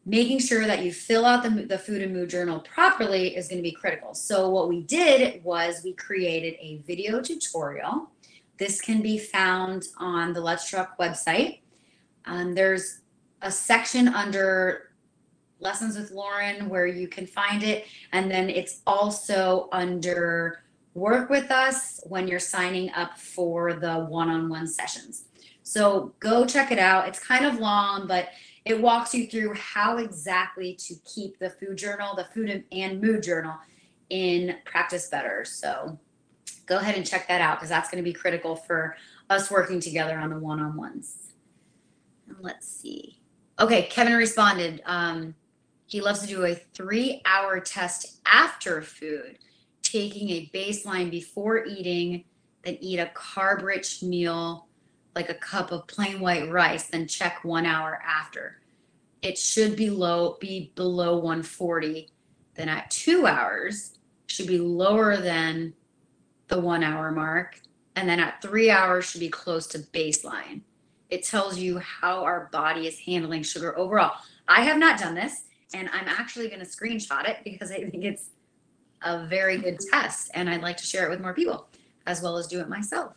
making 0.05 0.39
sure 0.39 0.65
that 0.65 0.83
you 0.83 0.91
fill 0.91 1.25
out 1.25 1.43
the, 1.43 1.49
the 1.49 1.77
food 1.77 2.01
and 2.01 2.13
mood 2.13 2.29
journal 2.29 2.59
properly 2.59 3.35
is 3.35 3.47
going 3.47 3.59
to 3.59 3.63
be 3.63 3.71
critical. 3.71 4.13
So 4.13 4.49
what 4.49 4.67
we 4.67 4.81
did 4.81 5.43
was 5.43 5.81
we 5.83 5.93
created 5.93 6.55
a 6.59 6.81
video 6.87 7.21
tutorial. 7.21 8.09
This 8.57 8.81
can 8.81 9.01
be 9.01 9.17
found 9.17 9.87
on 9.97 10.33
the 10.33 10.41
Let's 10.41 10.69
Truck 10.69 10.97
website. 10.97 11.59
Um, 12.25 12.53
there's 12.53 13.01
a 13.41 13.51
section 13.51 14.07
under 14.07 14.91
lessons 15.59 15.95
with 15.95 16.11
Lauren 16.11 16.67
where 16.67 16.87
you 16.87 17.07
can 17.07 17.25
find 17.25 17.63
it. 17.63 17.85
And 18.11 18.29
then 18.29 18.49
it's 18.49 18.81
also 18.85 19.69
under 19.71 20.60
work 20.93 21.29
with 21.29 21.51
us 21.51 22.01
when 22.05 22.27
you're 22.27 22.39
signing 22.39 22.91
up 22.91 23.17
for 23.17 23.73
the 23.73 24.05
one-on-one 24.05 24.67
sessions. 24.67 25.25
So 25.63 26.13
go 26.19 26.45
check 26.45 26.71
it 26.71 26.79
out. 26.79 27.07
It's 27.07 27.19
kind 27.19 27.45
of 27.45 27.59
long, 27.59 28.07
but 28.07 28.29
it 28.65 28.79
walks 28.79 29.13
you 29.13 29.27
through 29.27 29.53
how 29.55 29.97
exactly 29.97 30.75
to 30.75 30.95
keep 31.05 31.39
the 31.39 31.49
food 31.49 31.77
journal, 31.77 32.15
the 32.15 32.25
food 32.25 32.63
and 32.71 33.01
mood 33.01 33.23
journal 33.23 33.55
in 34.09 34.57
practice 34.65 35.07
better. 35.07 35.45
So 35.45 35.97
go 36.65 36.77
ahead 36.77 36.95
and 36.95 37.05
check 37.05 37.27
that 37.27 37.41
out 37.41 37.57
because 37.57 37.69
that's 37.69 37.89
going 37.89 38.03
to 38.03 38.07
be 38.07 38.13
critical 38.13 38.55
for 38.55 38.95
us 39.29 39.49
working 39.49 39.79
together 39.79 40.17
on 40.19 40.29
the 40.29 40.39
one-on-ones. 40.39 41.33
Let's 42.39 42.67
see. 42.67 43.19
Okay, 43.59 43.83
Kevin 43.83 44.13
responded. 44.13 44.81
Um, 44.85 45.35
he 45.85 46.01
loves 46.01 46.21
to 46.21 46.27
do 46.27 46.45
a 46.45 46.55
three-hour 46.55 47.59
test 47.61 48.19
after 48.25 48.81
food 48.81 49.37
taking 49.81 50.29
a 50.29 50.49
baseline 50.53 51.09
before 51.11 51.65
eating, 51.65 52.25
then 52.63 52.77
eat 52.79 52.99
a 52.99 53.11
carb 53.15 53.63
rich 53.63 54.03
meal 54.03 54.67
like 55.15 55.29
a 55.29 55.35
cup 55.35 55.71
of 55.71 55.87
plain 55.87 56.19
white 56.19 56.49
rice, 56.49 56.87
then 56.87 57.07
check 57.07 57.43
one 57.43 57.65
hour 57.65 58.01
after. 58.05 58.61
It 59.21 59.37
should 59.37 59.75
be 59.75 59.89
low, 59.89 60.37
be 60.39 60.71
below 60.75 61.15
140. 61.15 62.09
Then 62.55 62.69
at 62.69 62.89
two 62.89 63.27
hours, 63.27 63.97
should 64.27 64.47
be 64.47 64.57
lower 64.57 65.17
than 65.17 65.73
the 66.47 66.59
one 66.59 66.83
hour 66.83 67.11
mark. 67.11 67.59
And 67.95 68.07
then 68.07 68.19
at 68.19 68.41
three 68.41 68.71
hours, 68.71 69.05
should 69.05 69.19
be 69.19 69.29
close 69.29 69.67
to 69.67 69.79
baseline. 69.79 70.61
It 71.09 71.23
tells 71.23 71.59
you 71.59 71.77
how 71.79 72.23
our 72.23 72.49
body 72.51 72.87
is 72.87 72.99
handling 72.99 73.43
sugar 73.43 73.77
overall. 73.77 74.15
I 74.47 74.61
have 74.61 74.77
not 74.77 74.97
done 74.97 75.13
this, 75.13 75.43
and 75.73 75.89
I'm 75.89 76.07
actually 76.07 76.47
going 76.47 76.61
to 76.61 76.65
screenshot 76.65 77.27
it 77.27 77.37
because 77.43 77.69
I 77.69 77.83
think 77.83 78.05
it's 78.05 78.29
a 79.03 79.25
very 79.25 79.57
good 79.57 79.79
test 79.91 80.31
and 80.33 80.49
I'd 80.49 80.61
like 80.61 80.77
to 80.77 80.85
share 80.85 81.05
it 81.05 81.09
with 81.09 81.21
more 81.21 81.33
people 81.33 81.67
as 82.05 82.21
well 82.21 82.37
as 82.37 82.47
do 82.47 82.59
it 82.59 82.69
myself. 82.69 83.13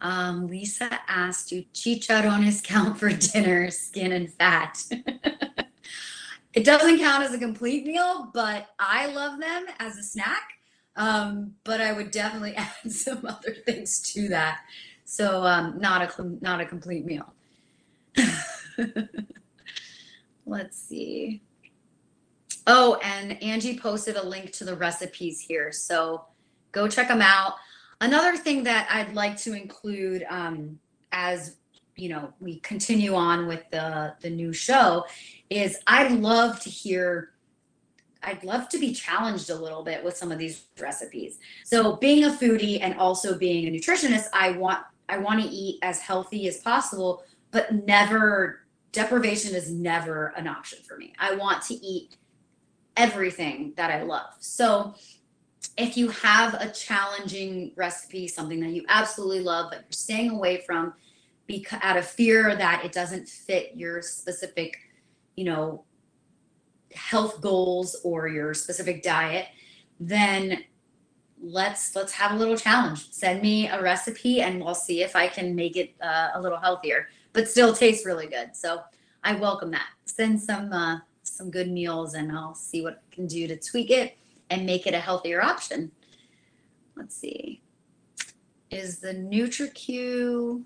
Um, 0.00 0.48
Lisa 0.48 0.98
asked, 1.06 1.50
do 1.50 1.64
chicharrones 1.72 2.62
count 2.62 2.98
for 2.98 3.10
dinner, 3.10 3.70
skin 3.70 4.12
and 4.12 4.32
fat? 4.32 4.82
it 6.52 6.64
doesn't 6.64 6.98
count 6.98 7.22
as 7.22 7.32
a 7.32 7.38
complete 7.38 7.86
meal, 7.86 8.28
but 8.34 8.70
I 8.80 9.06
love 9.06 9.38
them 9.38 9.66
as 9.78 9.96
a 9.96 10.02
snack. 10.02 10.54
Um, 10.96 11.54
but 11.64 11.80
I 11.80 11.92
would 11.92 12.10
definitely 12.10 12.54
add 12.56 12.90
some 12.90 13.24
other 13.24 13.54
things 13.54 14.00
to 14.12 14.28
that. 14.28 14.62
So 15.04 15.44
um, 15.44 15.78
not 15.78 16.02
a 16.02 16.24
not 16.40 16.60
a 16.60 16.66
complete 16.66 17.04
meal. 17.04 17.32
Let's 20.46 20.78
see. 20.78 21.42
Oh, 22.66 22.94
and 23.02 23.42
Angie 23.42 23.78
posted 23.78 24.16
a 24.16 24.22
link 24.22 24.52
to 24.52 24.64
the 24.64 24.76
recipes 24.76 25.40
here. 25.40 25.72
So 25.72 26.24
go 26.70 26.88
check 26.88 27.08
them 27.08 27.22
out. 27.22 27.54
Another 28.00 28.36
thing 28.36 28.64
that 28.64 28.88
I'd 28.90 29.14
like 29.14 29.36
to 29.38 29.54
include 29.54 30.24
um, 30.28 30.78
as 31.12 31.56
you 31.94 32.08
know 32.08 32.32
we 32.40 32.58
continue 32.60 33.14
on 33.14 33.46
with 33.46 33.62
the 33.70 34.14
the 34.22 34.30
new 34.30 34.52
show 34.52 35.04
is 35.50 35.78
I'd 35.86 36.12
love 36.12 36.58
to 36.60 36.70
hear 36.70 37.32
I'd 38.22 38.42
love 38.44 38.68
to 38.70 38.78
be 38.78 38.94
challenged 38.94 39.50
a 39.50 39.54
little 39.54 39.82
bit 39.82 40.02
with 40.02 40.16
some 40.16 40.30
of 40.30 40.38
these 40.38 40.64
recipes. 40.80 41.38
So 41.64 41.96
being 41.96 42.24
a 42.24 42.30
foodie 42.30 42.78
and 42.80 42.94
also 42.94 43.36
being 43.36 43.66
a 43.66 43.70
nutritionist, 43.70 44.26
I 44.32 44.52
want 44.52 44.84
I 45.08 45.18
want 45.18 45.42
to 45.42 45.48
eat 45.48 45.78
as 45.82 46.00
healthy 46.00 46.48
as 46.48 46.58
possible, 46.58 47.24
but 47.50 47.84
never 47.84 48.60
deprivation 48.92 49.54
is 49.54 49.70
never 49.70 50.32
an 50.36 50.46
option 50.46 50.78
for 50.86 50.96
me. 50.96 51.12
I 51.18 51.34
want 51.34 51.62
to 51.64 51.74
eat 51.74 52.16
everything 52.96 53.72
that 53.76 53.90
I 53.90 54.02
love. 54.02 54.34
So 54.40 54.94
if 55.76 55.96
you 55.96 56.08
have 56.08 56.54
a 56.54 56.70
challenging 56.70 57.72
recipe, 57.76 58.28
something 58.28 58.60
that 58.60 58.70
you 58.70 58.84
absolutely 58.88 59.40
love, 59.40 59.70
but 59.70 59.80
you're 59.80 59.92
staying 59.92 60.30
away 60.30 60.62
from 60.66 60.92
because 61.46 61.80
out 61.82 61.96
of 61.96 62.06
fear 62.06 62.54
that 62.56 62.84
it 62.84 62.92
doesn't 62.92 63.28
fit 63.28 63.72
your 63.74 64.02
specific, 64.02 64.76
you 65.36 65.44
know, 65.44 65.84
health 66.94 67.40
goals 67.40 67.96
or 68.04 68.28
your 68.28 68.54
specific 68.54 69.02
diet, 69.02 69.46
then 69.98 70.64
let's 71.42 71.96
let's 71.96 72.12
have 72.12 72.32
a 72.32 72.36
little 72.36 72.56
challenge. 72.56 73.10
Send 73.10 73.42
me 73.42 73.68
a 73.68 73.82
recipe 73.82 74.42
and 74.42 74.62
we'll 74.62 74.74
see 74.74 75.02
if 75.02 75.16
I 75.16 75.26
can 75.26 75.54
make 75.54 75.76
it 75.76 75.94
uh, 76.00 76.30
a 76.34 76.40
little 76.40 76.58
healthier, 76.58 77.08
but 77.32 77.48
still 77.48 77.74
tastes 77.74 78.06
really 78.06 78.26
good. 78.26 78.54
So 78.54 78.82
I 79.24 79.34
welcome 79.34 79.70
that. 79.72 79.88
Send 80.04 80.40
some 80.40 80.72
uh, 80.72 80.98
some 81.22 81.50
good 81.50 81.70
meals 81.70 82.14
and 82.14 82.32
I'll 82.32 82.54
see 82.54 82.82
what 82.82 83.02
I 83.10 83.14
can 83.14 83.26
do 83.26 83.46
to 83.48 83.56
tweak 83.56 83.90
it 83.90 84.16
and 84.50 84.66
make 84.66 84.86
it 84.86 84.94
a 84.94 85.00
healthier 85.00 85.42
option. 85.42 85.90
Let's 86.96 87.16
see. 87.16 87.62
Is 88.70 88.98
the 88.98 89.14
NutriQ 89.14 90.64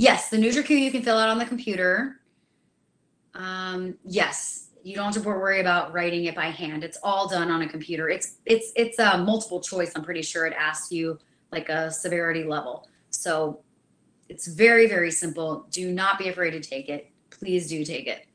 Yes, 0.00 0.30
the 0.30 0.38
NutriQ 0.38 0.70
you 0.70 0.90
can 0.90 1.02
fill 1.02 1.18
out 1.18 1.28
on 1.28 1.38
the 1.38 1.44
computer. 1.44 2.22
Um, 3.34 3.98
yes, 4.02 4.70
you 4.82 4.96
don't 4.96 5.12
have 5.12 5.22
to 5.22 5.28
worry 5.28 5.60
about 5.60 5.92
writing 5.92 6.24
it 6.24 6.34
by 6.34 6.46
hand. 6.46 6.82
It's 6.82 6.96
all 7.02 7.28
done 7.28 7.50
on 7.50 7.60
a 7.60 7.68
computer. 7.68 8.08
It's 8.08 8.36
it's 8.46 8.72
it's 8.76 8.98
a 8.98 9.18
multiple 9.18 9.60
choice. 9.60 9.92
I'm 9.94 10.02
pretty 10.02 10.22
sure 10.22 10.46
it 10.46 10.54
asks 10.58 10.90
you 10.90 11.18
like 11.52 11.68
a 11.68 11.90
severity 11.90 12.44
level. 12.44 12.88
So 13.10 13.60
it's 14.30 14.46
very 14.46 14.86
very 14.86 15.10
simple. 15.10 15.66
Do 15.70 15.92
not 15.92 16.18
be 16.18 16.30
afraid 16.30 16.52
to 16.52 16.60
take 16.60 16.88
it. 16.88 17.10
Please 17.28 17.68
do 17.68 17.84
take 17.84 18.06
it. 18.06 18.26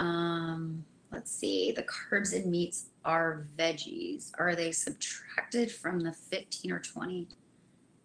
Um, 0.00 0.84
let's 1.12 1.30
see. 1.30 1.72
The 1.72 1.84
carbs 1.84 2.34
and 2.34 2.50
meats 2.50 2.86
are 3.04 3.46
veggies. 3.56 4.32
Are 4.38 4.56
they 4.56 4.72
subtracted 4.72 5.70
from 5.70 6.00
the 6.00 6.12
15 6.12 6.72
or 6.72 6.80
20 6.80 7.28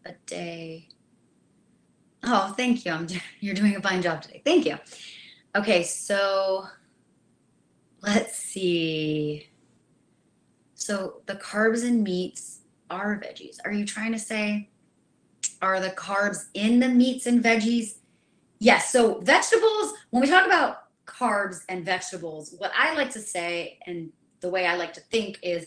a 0.06 0.12
day? 0.25 0.90
Oh, 2.24 2.54
thank 2.58 2.86
you. 2.86 2.92
I'm, 2.92 3.08
you're 3.40 3.56
doing 3.56 3.75
a 3.75 3.82
fine 3.82 4.02
job 4.02 4.22
today. 4.22 4.42
Thank 4.46 4.66
you. 4.66 4.78
Okay, 5.56 5.84
so 5.84 6.66
let's 8.02 8.36
see. 8.36 9.50
So 10.74 11.22
the 11.28 11.36
carbs 11.36 11.88
and 11.88 12.04
meats 12.04 12.60
are 12.90 13.18
veggies. 13.18 13.58
Are 13.64 13.72
you 13.72 13.86
trying 13.86 14.12
to 14.12 14.20
say, 14.20 14.70
are 15.62 15.80
the 15.80 15.92
carbs 15.92 16.48
in 16.54 16.82
the 16.82 16.90
meats 16.90 17.25
and 17.25 17.42
veggies? 17.42 17.96
Yes. 18.60 18.92
So 18.92 19.22
vegetables, 19.22 19.94
when 20.10 20.22
we 20.22 20.28
talk 20.28 20.46
about 20.46 20.85
carbs 21.18 21.62
and 21.70 21.86
vegetables, 21.86 22.56
what 22.58 22.72
I 22.78 22.94
like 22.96 23.12
to 23.12 23.22
say, 23.22 23.80
and 23.86 24.12
the 24.42 24.50
way 24.50 24.66
I 24.66 24.76
like 24.76 24.94
to 24.94 25.02
think 25.02 25.40
is 25.42 25.66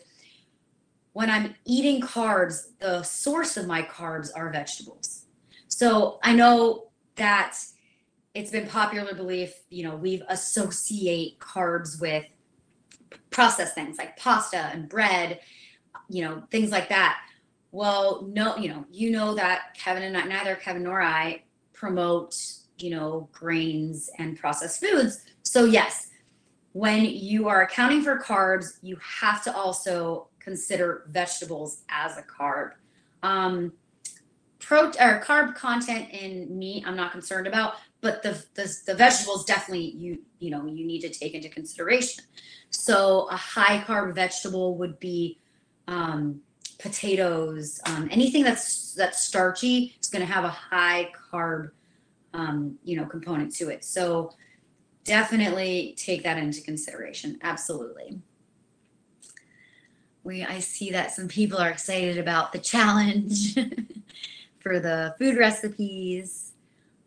when 1.13 1.31
I'm 1.31 1.55
eating 1.65 2.01
carbs, 2.01 2.69
the 2.79 3.03
source 3.03 3.57
of 3.57 3.67
my 3.67 3.83
carbs 3.83 4.31
are 4.37 4.51
vegetables. 4.51 5.27
So 5.69 6.19
I 6.23 6.35
know 6.35 6.91
that 7.17 7.57
it's 8.35 8.51
been 8.51 8.69
popular 8.69 9.15
belief, 9.15 9.53
you 9.71 9.83
know, 9.83 9.97
we 9.97 10.23
associate 10.29 11.39
carbs 11.41 12.01
with 12.01 12.25
processed 13.31 13.75
things 13.75 13.99
like 13.99 14.17
pasta 14.17 14.71
and 14.73 14.89
bread, 14.89 15.41
you 16.09 16.23
know, 16.23 16.43
things 16.51 16.71
like 16.71 16.89
that. 16.91 17.19
Well, 17.73 18.29
no, 18.33 18.57
you 18.57 18.69
know, 18.69 18.85
you 18.91 19.11
know 19.11 19.35
that 19.35 19.75
Kevin 19.75 20.03
and 20.03 20.17
I, 20.17 20.23
neither 20.23 20.55
Kevin 20.55 20.85
nor 20.85 21.03
I 21.03 21.43
promote, 21.73 22.37
you 22.79 22.91
know, 22.91 23.29
grains 23.33 24.09
and 24.19 24.39
processed 24.39 24.81
foods. 24.81 25.25
So 25.49 25.65
yes, 25.65 26.11
when 26.73 27.07
you 27.07 27.49
are 27.49 27.63
accounting 27.63 28.03
for 28.03 28.21
carbs, 28.21 28.79
you 28.83 28.99
have 29.21 29.43
to 29.45 29.57
also 29.57 30.29
consider 30.41 31.05
vegetables 31.09 31.85
as 31.89 32.19
a 32.19 32.23
carb. 32.23 32.73
Um, 33.23 33.73
pro 34.61 34.89
or 34.89 35.23
carb 35.25 35.55
content 35.55 36.11
in 36.11 36.59
meat 36.59 36.83
i'm 36.85 36.97
not 36.97 37.13
concerned 37.13 37.47
about 37.47 37.75
but 38.01 38.23
the, 38.25 38.45
the 38.55 38.77
the 38.87 38.95
vegetables 38.95 39.45
definitely 39.45 39.93
you 39.93 40.19
you 40.41 40.51
know 40.51 40.67
you 40.67 40.85
need 40.85 41.01
to 41.01 41.09
take 41.09 41.33
into 41.33 41.49
consideration 41.49 42.25
so 42.71 43.29
a 43.31 43.37
high 43.37 43.79
carb 43.87 44.15
vegetable 44.15 44.77
would 44.77 44.99
be 44.99 45.39
um, 45.87 46.41
potatoes 46.81 47.81
um, 47.87 48.09
anything 48.11 48.43
that's 48.43 48.95
that's 48.95 49.23
starchy 49.23 49.97
is 50.03 50.09
going 50.09 50.27
to 50.27 50.31
have 50.31 50.45
a 50.45 50.49
high 50.49 51.09
carb 51.33 51.71
um, 52.35 52.77
you 52.83 52.97
know 52.97 53.07
component 53.07 53.55
to 53.55 53.69
it 53.69 53.85
so 53.85 54.33
definitely 55.09 55.95
take 55.97 56.23
that 56.23 56.39
into 56.39 56.61
consideration 56.63 57.39
absolutely 57.43 58.21
we 60.23 60.45
i 60.45 60.59
see 60.59 60.91
that 60.91 61.11
some 61.11 61.29
people 61.29 61.59
are 61.59 61.71
excited 61.71 62.19
about 62.19 62.53
the 62.53 62.59
challenge 62.59 63.57
for 64.69 64.81
the 64.81 65.15
food 65.19 65.39
recipes. 65.39 66.53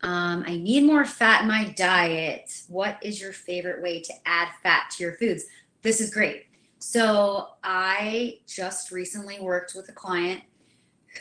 Um, 0.02 0.42
I 0.46 0.56
need 0.56 0.84
more 0.84 1.04
fat 1.04 1.42
in 1.42 1.48
my 1.48 1.72
diet. 1.76 2.62
What 2.68 2.98
is 3.02 3.20
your 3.20 3.32
favorite 3.32 3.80
way 3.80 4.00
to 4.00 4.12
add 4.26 4.48
fat 4.62 4.90
to 4.92 5.04
your 5.04 5.12
foods? 5.12 5.44
This 5.82 6.00
is 6.00 6.12
great. 6.12 6.46
So, 6.80 7.50
I 7.62 8.40
just 8.48 8.90
recently 8.90 9.38
worked 9.40 9.74
with 9.76 9.88
a 9.88 9.92
client 9.92 10.42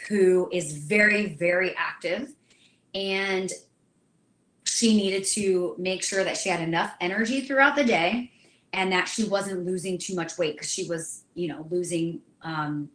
who 0.08 0.50
is 0.52 0.78
very, 0.78 1.36
very 1.36 1.76
active, 1.78 2.34
and 2.96 3.52
she 4.63 4.95
needed 4.95 5.24
to 5.26 5.76
make 5.78 6.04
sure 6.04 6.24
that 6.24 6.38
she 6.38 6.50
had 6.50 6.62
enough 6.62 6.93
energy 7.02 7.41
throughout 7.41 7.76
the 7.76 7.84
day 7.84 8.32
and 8.74 8.91
that 8.91 9.08
she 9.08 9.24
wasn't 9.24 9.65
losing 9.65 9.97
too 9.97 10.15
much 10.15 10.38
weight 10.38 10.56
because 10.56 10.71
she 10.71 10.88
was, 10.88 11.24
you 11.34 11.47
know, 11.47 11.67
losing 11.69 12.21
um, 12.43 12.89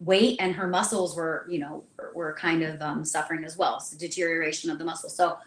weight 0.00 0.36
and 0.40 0.54
her 0.54 0.66
muscles 0.66 1.14
were, 1.16 1.46
you 1.48 1.58
know, 1.58 1.84
were 2.14 2.32
kind 2.34 2.62
of 2.62 2.80
um, 2.82 3.04
suffering 3.04 3.44
as 3.44 3.56
well. 3.56 3.78
So 3.80 3.96
deterioration 3.96 4.70
of 4.70 4.78
the 4.78 4.84
muscle. 4.84 5.08
So 5.08 5.38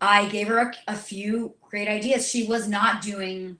I 0.00 0.26
gave 0.28 0.48
her 0.48 0.58
a, 0.58 0.72
a 0.88 0.94
few 0.94 1.54
great 1.62 1.88
ideas. 1.88 2.28
She 2.28 2.46
was 2.46 2.68
not 2.68 3.02
doing 3.02 3.58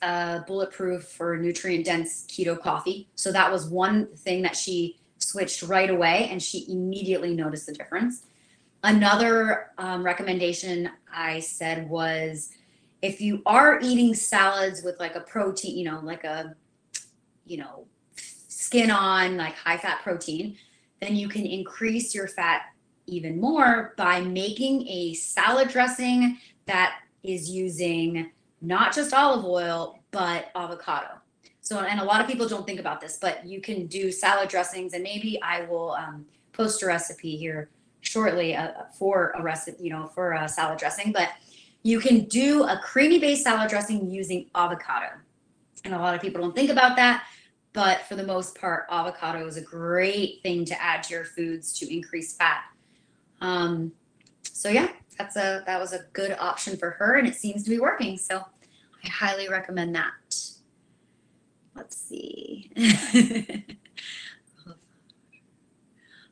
uh, 0.00 0.40
bulletproof 0.40 1.20
or 1.20 1.36
nutrient 1.36 1.84
dense 1.84 2.24
keto 2.28 2.58
coffee. 2.58 3.08
So 3.14 3.30
that 3.32 3.50
was 3.50 3.66
one 3.66 4.06
thing 4.16 4.42
that 4.42 4.56
she 4.56 4.98
switched 5.18 5.62
right 5.62 5.90
away 5.90 6.28
and 6.30 6.42
she 6.42 6.66
immediately 6.68 7.34
noticed 7.34 7.66
the 7.66 7.72
difference. 7.72 8.22
Another 8.84 9.70
um, 9.78 10.02
recommendation 10.02 10.90
I 11.12 11.40
said 11.40 11.88
was 11.88 12.50
if 13.00 13.20
you 13.20 13.42
are 13.46 13.80
eating 13.80 14.14
salads 14.14 14.82
with 14.82 14.98
like 14.98 15.14
a 15.14 15.20
protein, 15.20 15.76
you 15.76 15.84
know, 15.84 16.00
like 16.02 16.24
a, 16.24 16.56
you 17.46 17.58
know, 17.58 17.86
skin 18.16 18.90
on, 18.90 19.36
like 19.36 19.56
high 19.56 19.76
fat 19.76 20.02
protein, 20.02 20.56
then 21.00 21.14
you 21.14 21.28
can 21.28 21.46
increase 21.46 22.14
your 22.14 22.28
fat 22.28 22.62
even 23.06 23.40
more 23.40 23.94
by 23.96 24.20
making 24.20 24.86
a 24.88 25.14
salad 25.14 25.68
dressing 25.68 26.38
that 26.66 27.00
is 27.22 27.50
using 27.50 28.30
not 28.60 28.94
just 28.94 29.12
olive 29.12 29.44
oil, 29.44 29.98
but 30.12 30.50
avocado. 30.54 31.08
So, 31.60 31.80
and 31.80 32.00
a 32.00 32.04
lot 32.04 32.20
of 32.20 32.26
people 32.26 32.48
don't 32.48 32.66
think 32.66 32.80
about 32.80 33.00
this, 33.00 33.18
but 33.20 33.44
you 33.46 33.60
can 33.60 33.86
do 33.86 34.10
salad 34.10 34.48
dressings, 34.48 34.94
and 34.94 35.02
maybe 35.02 35.40
I 35.42 35.62
will 35.66 35.92
um, 35.92 36.26
post 36.52 36.82
a 36.82 36.86
recipe 36.86 37.36
here 37.36 37.68
shortly 38.02 38.54
uh, 38.54 38.72
for 38.98 39.32
a 39.36 39.42
recipe, 39.42 39.82
you 39.82 39.90
know, 39.90 40.06
for 40.06 40.32
a 40.32 40.48
salad 40.48 40.78
dressing. 40.78 41.12
But 41.12 41.30
you 41.82 41.98
can 41.98 42.24
do 42.24 42.64
a 42.64 42.78
creamy 42.82 43.18
based 43.18 43.44
salad 43.44 43.70
dressing 43.70 44.10
using 44.10 44.50
avocado. 44.54 45.06
And 45.84 45.94
a 45.94 45.98
lot 45.98 46.14
of 46.14 46.20
people 46.20 46.40
don't 46.40 46.54
think 46.54 46.70
about 46.70 46.96
that. 46.96 47.24
But 47.72 48.02
for 48.02 48.16
the 48.16 48.22
most 48.22 48.58
part, 48.58 48.86
avocado 48.90 49.46
is 49.46 49.56
a 49.56 49.62
great 49.62 50.42
thing 50.42 50.64
to 50.66 50.80
add 50.80 51.02
to 51.04 51.14
your 51.14 51.24
foods 51.24 51.72
to 51.78 51.92
increase 51.92 52.36
fat. 52.36 52.64
Um, 53.40 53.92
so 54.42 54.68
yeah, 54.68 54.88
that's 55.18 55.36
a 55.36 55.62
that 55.66 55.80
was 55.80 55.92
a 55.92 56.04
good 56.12 56.36
option 56.38 56.76
for 56.76 56.90
her, 56.90 57.16
and 57.16 57.26
it 57.26 57.34
seems 57.34 57.64
to 57.64 57.70
be 57.70 57.80
working. 57.80 58.18
So 58.18 58.44
I 59.04 59.08
highly 59.08 59.48
recommend 59.48 59.94
that. 59.94 60.12
Let's 61.74 61.96
see. 61.96 62.70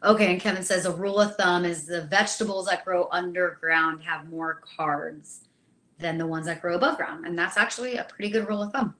okay, 0.04 0.32
and 0.32 0.40
Kevin 0.40 0.62
says 0.62 0.86
a 0.86 0.92
rule 0.92 1.20
of 1.20 1.36
thumb 1.36 1.64
is 1.64 1.86
the 1.86 2.02
vegetables 2.02 2.66
that 2.66 2.84
grow 2.84 3.08
underground 3.12 4.02
have 4.02 4.28
more 4.28 4.60
carbs 4.78 5.40
than 5.98 6.18
the 6.18 6.26
ones 6.26 6.46
that 6.46 6.62
grow 6.62 6.76
above 6.76 6.96
ground, 6.96 7.26
and 7.26 7.38
that's 7.38 7.56
actually 7.56 7.96
a 7.96 8.04
pretty 8.04 8.30
good 8.30 8.48
rule 8.48 8.62
of 8.62 8.72
thumb. 8.72 8.94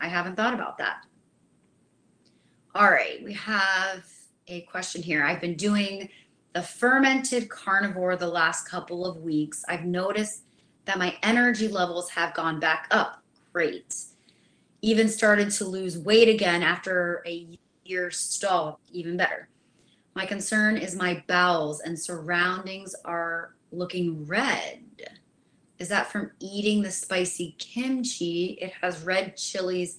I 0.00 0.08
haven't 0.08 0.36
thought 0.36 0.54
about 0.54 0.78
that. 0.78 1.04
All 2.74 2.90
right, 2.90 3.22
we 3.22 3.32
have 3.34 4.04
a 4.48 4.62
question 4.62 5.02
here. 5.02 5.24
I've 5.24 5.40
been 5.40 5.56
doing 5.56 6.08
the 6.54 6.62
fermented 6.62 7.48
carnivore 7.48 8.16
the 8.16 8.28
last 8.28 8.68
couple 8.68 9.06
of 9.06 9.18
weeks. 9.18 9.64
I've 9.68 9.84
noticed 9.84 10.42
that 10.84 10.98
my 10.98 11.16
energy 11.22 11.68
levels 11.68 12.10
have 12.10 12.34
gone 12.34 12.60
back 12.60 12.88
up. 12.90 13.22
Great. 13.52 13.94
Even 14.82 15.08
started 15.08 15.50
to 15.52 15.64
lose 15.64 15.98
weight 15.98 16.28
again 16.28 16.62
after 16.62 17.22
a 17.26 17.46
year 17.84 18.10
stall. 18.10 18.80
Even 18.90 19.16
better. 19.16 19.48
My 20.14 20.26
concern 20.26 20.76
is 20.76 20.94
my 20.94 21.22
bowels 21.26 21.80
and 21.80 21.98
surroundings 21.98 22.94
are 23.04 23.54
looking 23.70 24.26
red. 24.26 24.80
Is 25.78 25.88
that 25.88 26.12
from 26.12 26.30
eating 26.38 26.82
the 26.82 26.90
spicy 26.90 27.56
kimchi? 27.58 28.58
It 28.60 28.72
has 28.80 29.02
red 29.02 29.36
chilies 29.36 29.98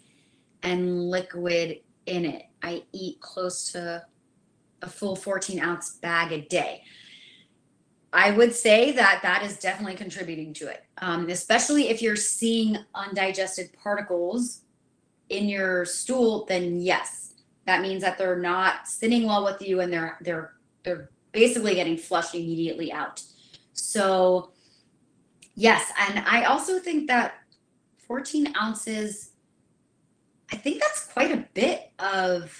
and 0.61 1.09
liquid 1.09 1.81
in 2.05 2.25
it. 2.25 2.43
I 2.61 2.83
eat 2.93 3.19
close 3.19 3.71
to 3.73 4.05
a 4.81 4.89
full 4.89 5.15
14 5.15 5.59
ounce 5.59 5.95
bag 5.95 6.31
a 6.31 6.41
day. 6.41 6.83
I 8.13 8.31
would 8.31 8.53
say 8.53 8.91
that 8.91 9.21
that 9.23 9.43
is 9.43 9.57
definitely 9.57 9.95
contributing 9.95 10.53
to 10.55 10.67
it, 10.67 10.85
um, 10.99 11.29
especially 11.29 11.89
if 11.89 12.01
you're 12.01 12.15
seeing 12.15 12.77
undigested 12.93 13.71
particles 13.73 14.61
in 15.29 15.49
your 15.49 15.83
stool. 15.83 16.45
Then 16.45 16.79
yes, 16.79 17.32
that 17.65 17.81
means 17.81 18.01
that 18.03 18.17
they're 18.17 18.39
not 18.39 18.87
sitting 18.87 19.25
well 19.25 19.43
with 19.43 19.61
you, 19.61 19.79
and 19.79 19.91
they're 19.91 20.17
they're 20.21 20.53
they're 20.83 21.09
basically 21.31 21.75
getting 21.75 21.97
flushed 21.97 22.35
immediately 22.35 22.91
out. 22.91 23.21
So 23.73 24.51
yes, 25.55 25.91
and 25.99 26.19
I 26.27 26.43
also 26.45 26.79
think 26.79 27.07
that 27.07 27.35
14 28.07 28.53
ounces 28.61 29.31
I 30.53 30.55
think 30.55 30.79
that's 30.79 31.07
quite 31.07 31.31
a 31.31 31.45
bit 31.55 31.91
of 31.97 32.55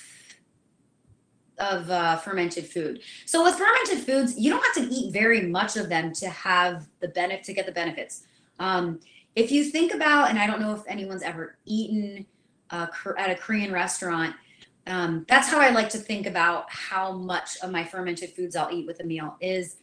of 1.60 1.92
uh, 1.92 2.18
fermented 2.18 2.66
food. 2.66 3.02
So 3.28 3.44
with 3.44 3.56
fermented 3.56 4.00
foods, 4.00 4.38
you 4.38 4.50
don't 4.50 4.63
have 4.63 4.88
to 4.88 4.94
eat 4.94 5.13
very 5.13 5.42
much 5.42 5.78
of 5.78 5.89
them 5.89 6.12
to 6.13 6.28
have 6.28 6.88
the 7.00 7.10
benefit 7.10 7.44
to 7.46 7.54
get 7.54 7.68
the 7.68 7.72
benefits. 7.72 8.24
Um, 8.60 9.00
if 9.36 9.52
you 9.52 9.63
think 9.66 9.94
about, 9.94 10.32
and 10.32 10.39
I 10.39 10.48
don't 10.48 10.60
know 10.60 10.74
if 10.74 10.82
anyone's 10.88 11.22
ever 11.22 11.58
eaten 11.66 12.26
uh, 12.72 12.88
at 13.18 13.30
a 13.30 13.36
Korean 13.36 13.72
restaurant, 13.72 14.36
um, 14.88 15.26
that's 15.30 15.48
how 15.48 15.60
I 15.60 15.69
like 15.69 15.89
to 15.89 15.98
think 15.98 16.26
about 16.28 16.65
how 16.69 17.13
much 17.13 17.58
of 17.62 17.72
my 17.72 17.84
fermented 17.84 18.32
foods 18.32 18.56
I'll 18.56 18.72
eat 18.72 18.86
with 18.86 19.00
a 19.00 19.04
meal. 19.04 19.38
Is 19.39 19.78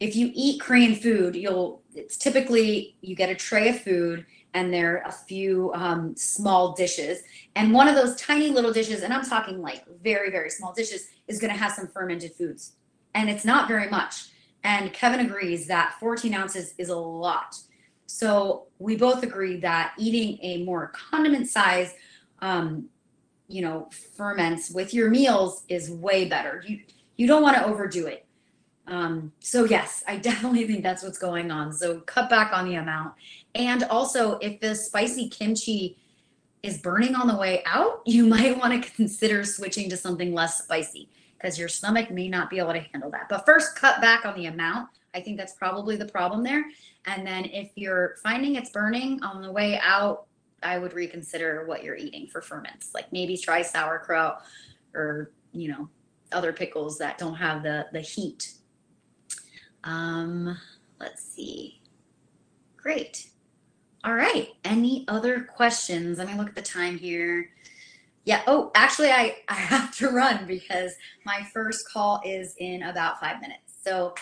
if 0.00 0.14
you 0.14 0.30
eat 0.34 0.60
Korean 0.60 0.94
food, 0.94 1.34
you'll 1.34 1.82
it's 1.94 2.16
typically 2.16 2.96
you 3.00 3.16
get 3.16 3.30
a 3.30 3.34
tray 3.34 3.68
of 3.70 3.80
food 3.80 4.24
and 4.54 4.72
there 4.72 4.94
are 4.94 5.08
a 5.08 5.12
few 5.12 5.72
um, 5.74 6.16
small 6.16 6.72
dishes, 6.72 7.22
and 7.54 7.72
one 7.72 7.86
of 7.86 7.94
those 7.94 8.16
tiny 8.16 8.48
little 8.48 8.72
dishes, 8.72 9.02
and 9.02 9.12
I'm 9.12 9.24
talking 9.24 9.60
like 9.60 9.84
very 10.02 10.30
very 10.30 10.50
small 10.50 10.72
dishes, 10.72 11.08
is 11.26 11.38
going 11.38 11.52
to 11.52 11.58
have 11.58 11.72
some 11.72 11.88
fermented 11.88 12.32
foods, 12.32 12.72
and 13.14 13.28
it's 13.28 13.44
not 13.44 13.68
very 13.68 13.90
much. 13.90 14.30
And 14.64 14.92
Kevin 14.92 15.20
agrees 15.20 15.66
that 15.66 15.96
14 16.00 16.34
ounces 16.34 16.74
is 16.78 16.88
a 16.88 16.96
lot. 16.96 17.56
So 18.06 18.66
we 18.78 18.96
both 18.96 19.22
agree 19.22 19.60
that 19.60 19.92
eating 19.98 20.38
a 20.42 20.64
more 20.64 20.88
condiment 20.88 21.48
size, 21.48 21.94
um, 22.40 22.88
you 23.48 23.62
know, 23.62 23.88
ferments 24.16 24.70
with 24.70 24.94
your 24.94 25.10
meals 25.10 25.64
is 25.68 25.90
way 25.90 26.28
better. 26.28 26.62
You 26.66 26.80
you 27.16 27.26
don't 27.26 27.42
want 27.42 27.56
to 27.56 27.66
overdo 27.66 28.06
it. 28.06 28.24
Um, 28.86 29.32
so 29.40 29.64
yes, 29.64 30.04
I 30.06 30.16
definitely 30.30 30.66
think 30.66 30.82
that's 30.82 31.02
what's 31.02 31.18
going 31.18 31.50
on. 31.50 31.72
So 31.72 32.00
cut 32.00 32.30
back 32.30 32.52
on 32.52 32.66
the 32.68 32.76
amount. 32.76 33.14
And 33.54 33.84
also, 33.84 34.38
if 34.38 34.60
the 34.60 34.74
spicy 34.74 35.28
kimchi 35.28 35.98
is 36.62 36.78
burning 36.78 37.14
on 37.14 37.26
the 37.26 37.36
way 37.36 37.62
out, 37.66 38.02
you 38.06 38.26
might 38.26 38.58
want 38.58 38.82
to 38.82 38.90
consider 38.90 39.44
switching 39.44 39.88
to 39.90 39.96
something 39.96 40.32
less 40.32 40.62
spicy 40.62 41.08
because 41.34 41.58
your 41.58 41.68
stomach 41.68 42.10
may 42.10 42.28
not 42.28 42.50
be 42.50 42.58
able 42.58 42.72
to 42.72 42.84
handle 42.92 43.10
that. 43.10 43.28
But 43.28 43.46
first, 43.46 43.76
cut 43.76 44.00
back 44.00 44.24
on 44.24 44.34
the 44.34 44.46
amount. 44.46 44.88
I 45.14 45.20
think 45.20 45.36
that's 45.36 45.54
probably 45.54 45.96
the 45.96 46.06
problem 46.06 46.42
there. 46.42 46.64
And 47.06 47.26
then 47.26 47.46
if 47.46 47.70
you're 47.76 48.16
finding 48.22 48.56
it's 48.56 48.70
burning 48.70 49.22
on 49.22 49.40
the 49.40 49.50
way 49.50 49.80
out, 49.82 50.26
I 50.62 50.78
would 50.78 50.92
reconsider 50.92 51.64
what 51.66 51.84
you're 51.84 51.96
eating 51.96 52.26
for 52.26 52.40
ferments. 52.40 52.90
Like 52.94 53.12
maybe 53.12 53.36
try 53.36 53.62
sauerkraut 53.62 54.42
or, 54.94 55.32
you 55.52 55.68
know, 55.68 55.88
other 56.32 56.52
pickles 56.52 56.98
that 56.98 57.18
don't 57.18 57.34
have 57.34 57.62
the 57.62 57.86
the 57.92 58.00
heat. 58.00 58.54
Um, 59.84 60.58
let's 61.00 61.22
see. 61.22 61.80
Great. 62.76 63.30
All 64.04 64.14
right. 64.14 64.48
Any 64.64 65.04
other 65.08 65.40
questions? 65.40 66.18
Let 66.18 66.28
me 66.28 66.34
look 66.34 66.48
at 66.48 66.54
the 66.54 66.62
time 66.62 66.98
here. 66.98 67.50
Yeah. 68.24 68.42
Oh, 68.46 68.70
actually, 68.74 69.10
I 69.10 69.36
I 69.48 69.54
have 69.54 69.96
to 69.98 70.10
run 70.10 70.46
because 70.46 70.92
my 71.24 71.46
first 71.52 71.88
call 71.90 72.20
is 72.24 72.54
in 72.58 72.82
about 72.82 73.20
five 73.20 73.40
minutes. 73.40 73.74
So 73.82 74.14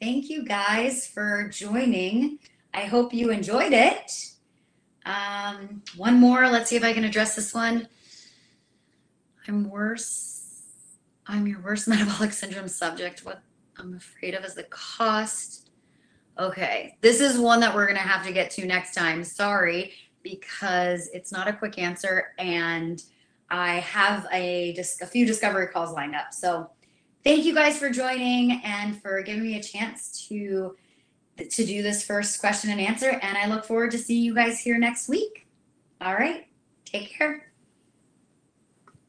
thank 0.00 0.30
you 0.30 0.44
guys 0.44 1.06
for 1.06 1.48
joining. 1.48 2.38
I 2.72 2.82
hope 2.82 3.12
you 3.12 3.30
enjoyed 3.30 3.72
it. 3.72 4.10
Um, 5.04 5.82
one 5.96 6.18
more. 6.18 6.48
Let's 6.48 6.70
see 6.70 6.76
if 6.76 6.84
I 6.84 6.92
can 6.92 7.04
address 7.04 7.34
this 7.34 7.52
one. 7.52 7.88
I'm 9.46 9.68
worse. 9.68 10.96
I'm 11.26 11.46
your 11.46 11.60
worst 11.60 11.88
metabolic 11.88 12.32
syndrome 12.32 12.68
subject. 12.68 13.24
What 13.24 13.42
I'm 13.78 13.94
afraid 13.94 14.34
of 14.34 14.44
is 14.44 14.54
the 14.54 14.64
cost. 14.64 15.70
Okay, 16.38 16.96
this 17.00 17.20
is 17.20 17.38
one 17.38 17.60
that 17.60 17.74
we're 17.74 17.86
gonna 17.86 18.00
have 18.00 18.26
to 18.26 18.32
get 18.32 18.50
to 18.52 18.66
next 18.66 18.94
time. 18.94 19.22
Sorry, 19.22 19.92
because 20.22 21.08
it's 21.12 21.30
not 21.30 21.46
a 21.46 21.52
quick 21.52 21.78
answer, 21.78 22.32
and 22.38 23.02
I 23.50 23.76
have 23.76 24.26
a 24.32 24.72
just 24.74 25.00
a 25.02 25.06
few 25.06 25.26
discovery 25.26 25.68
calls 25.68 25.92
lined 25.92 26.16
up. 26.16 26.32
So, 26.32 26.70
thank 27.22 27.44
you 27.44 27.54
guys 27.54 27.78
for 27.78 27.88
joining 27.88 28.62
and 28.64 29.00
for 29.00 29.22
giving 29.22 29.44
me 29.44 29.58
a 29.58 29.62
chance 29.62 30.26
to 30.28 30.74
to 31.36 31.64
do 31.64 31.82
this 31.82 32.04
first 32.04 32.40
question 32.40 32.70
and 32.70 32.80
answer. 32.80 33.10
And 33.10 33.36
I 33.36 33.46
look 33.46 33.64
forward 33.64 33.90
to 33.92 33.98
seeing 33.98 34.22
you 34.22 34.34
guys 34.34 34.60
here 34.60 34.78
next 34.78 35.08
week. 35.08 35.46
All 36.00 36.14
right, 36.14 36.46
take 36.84 37.10
care. 37.10 37.53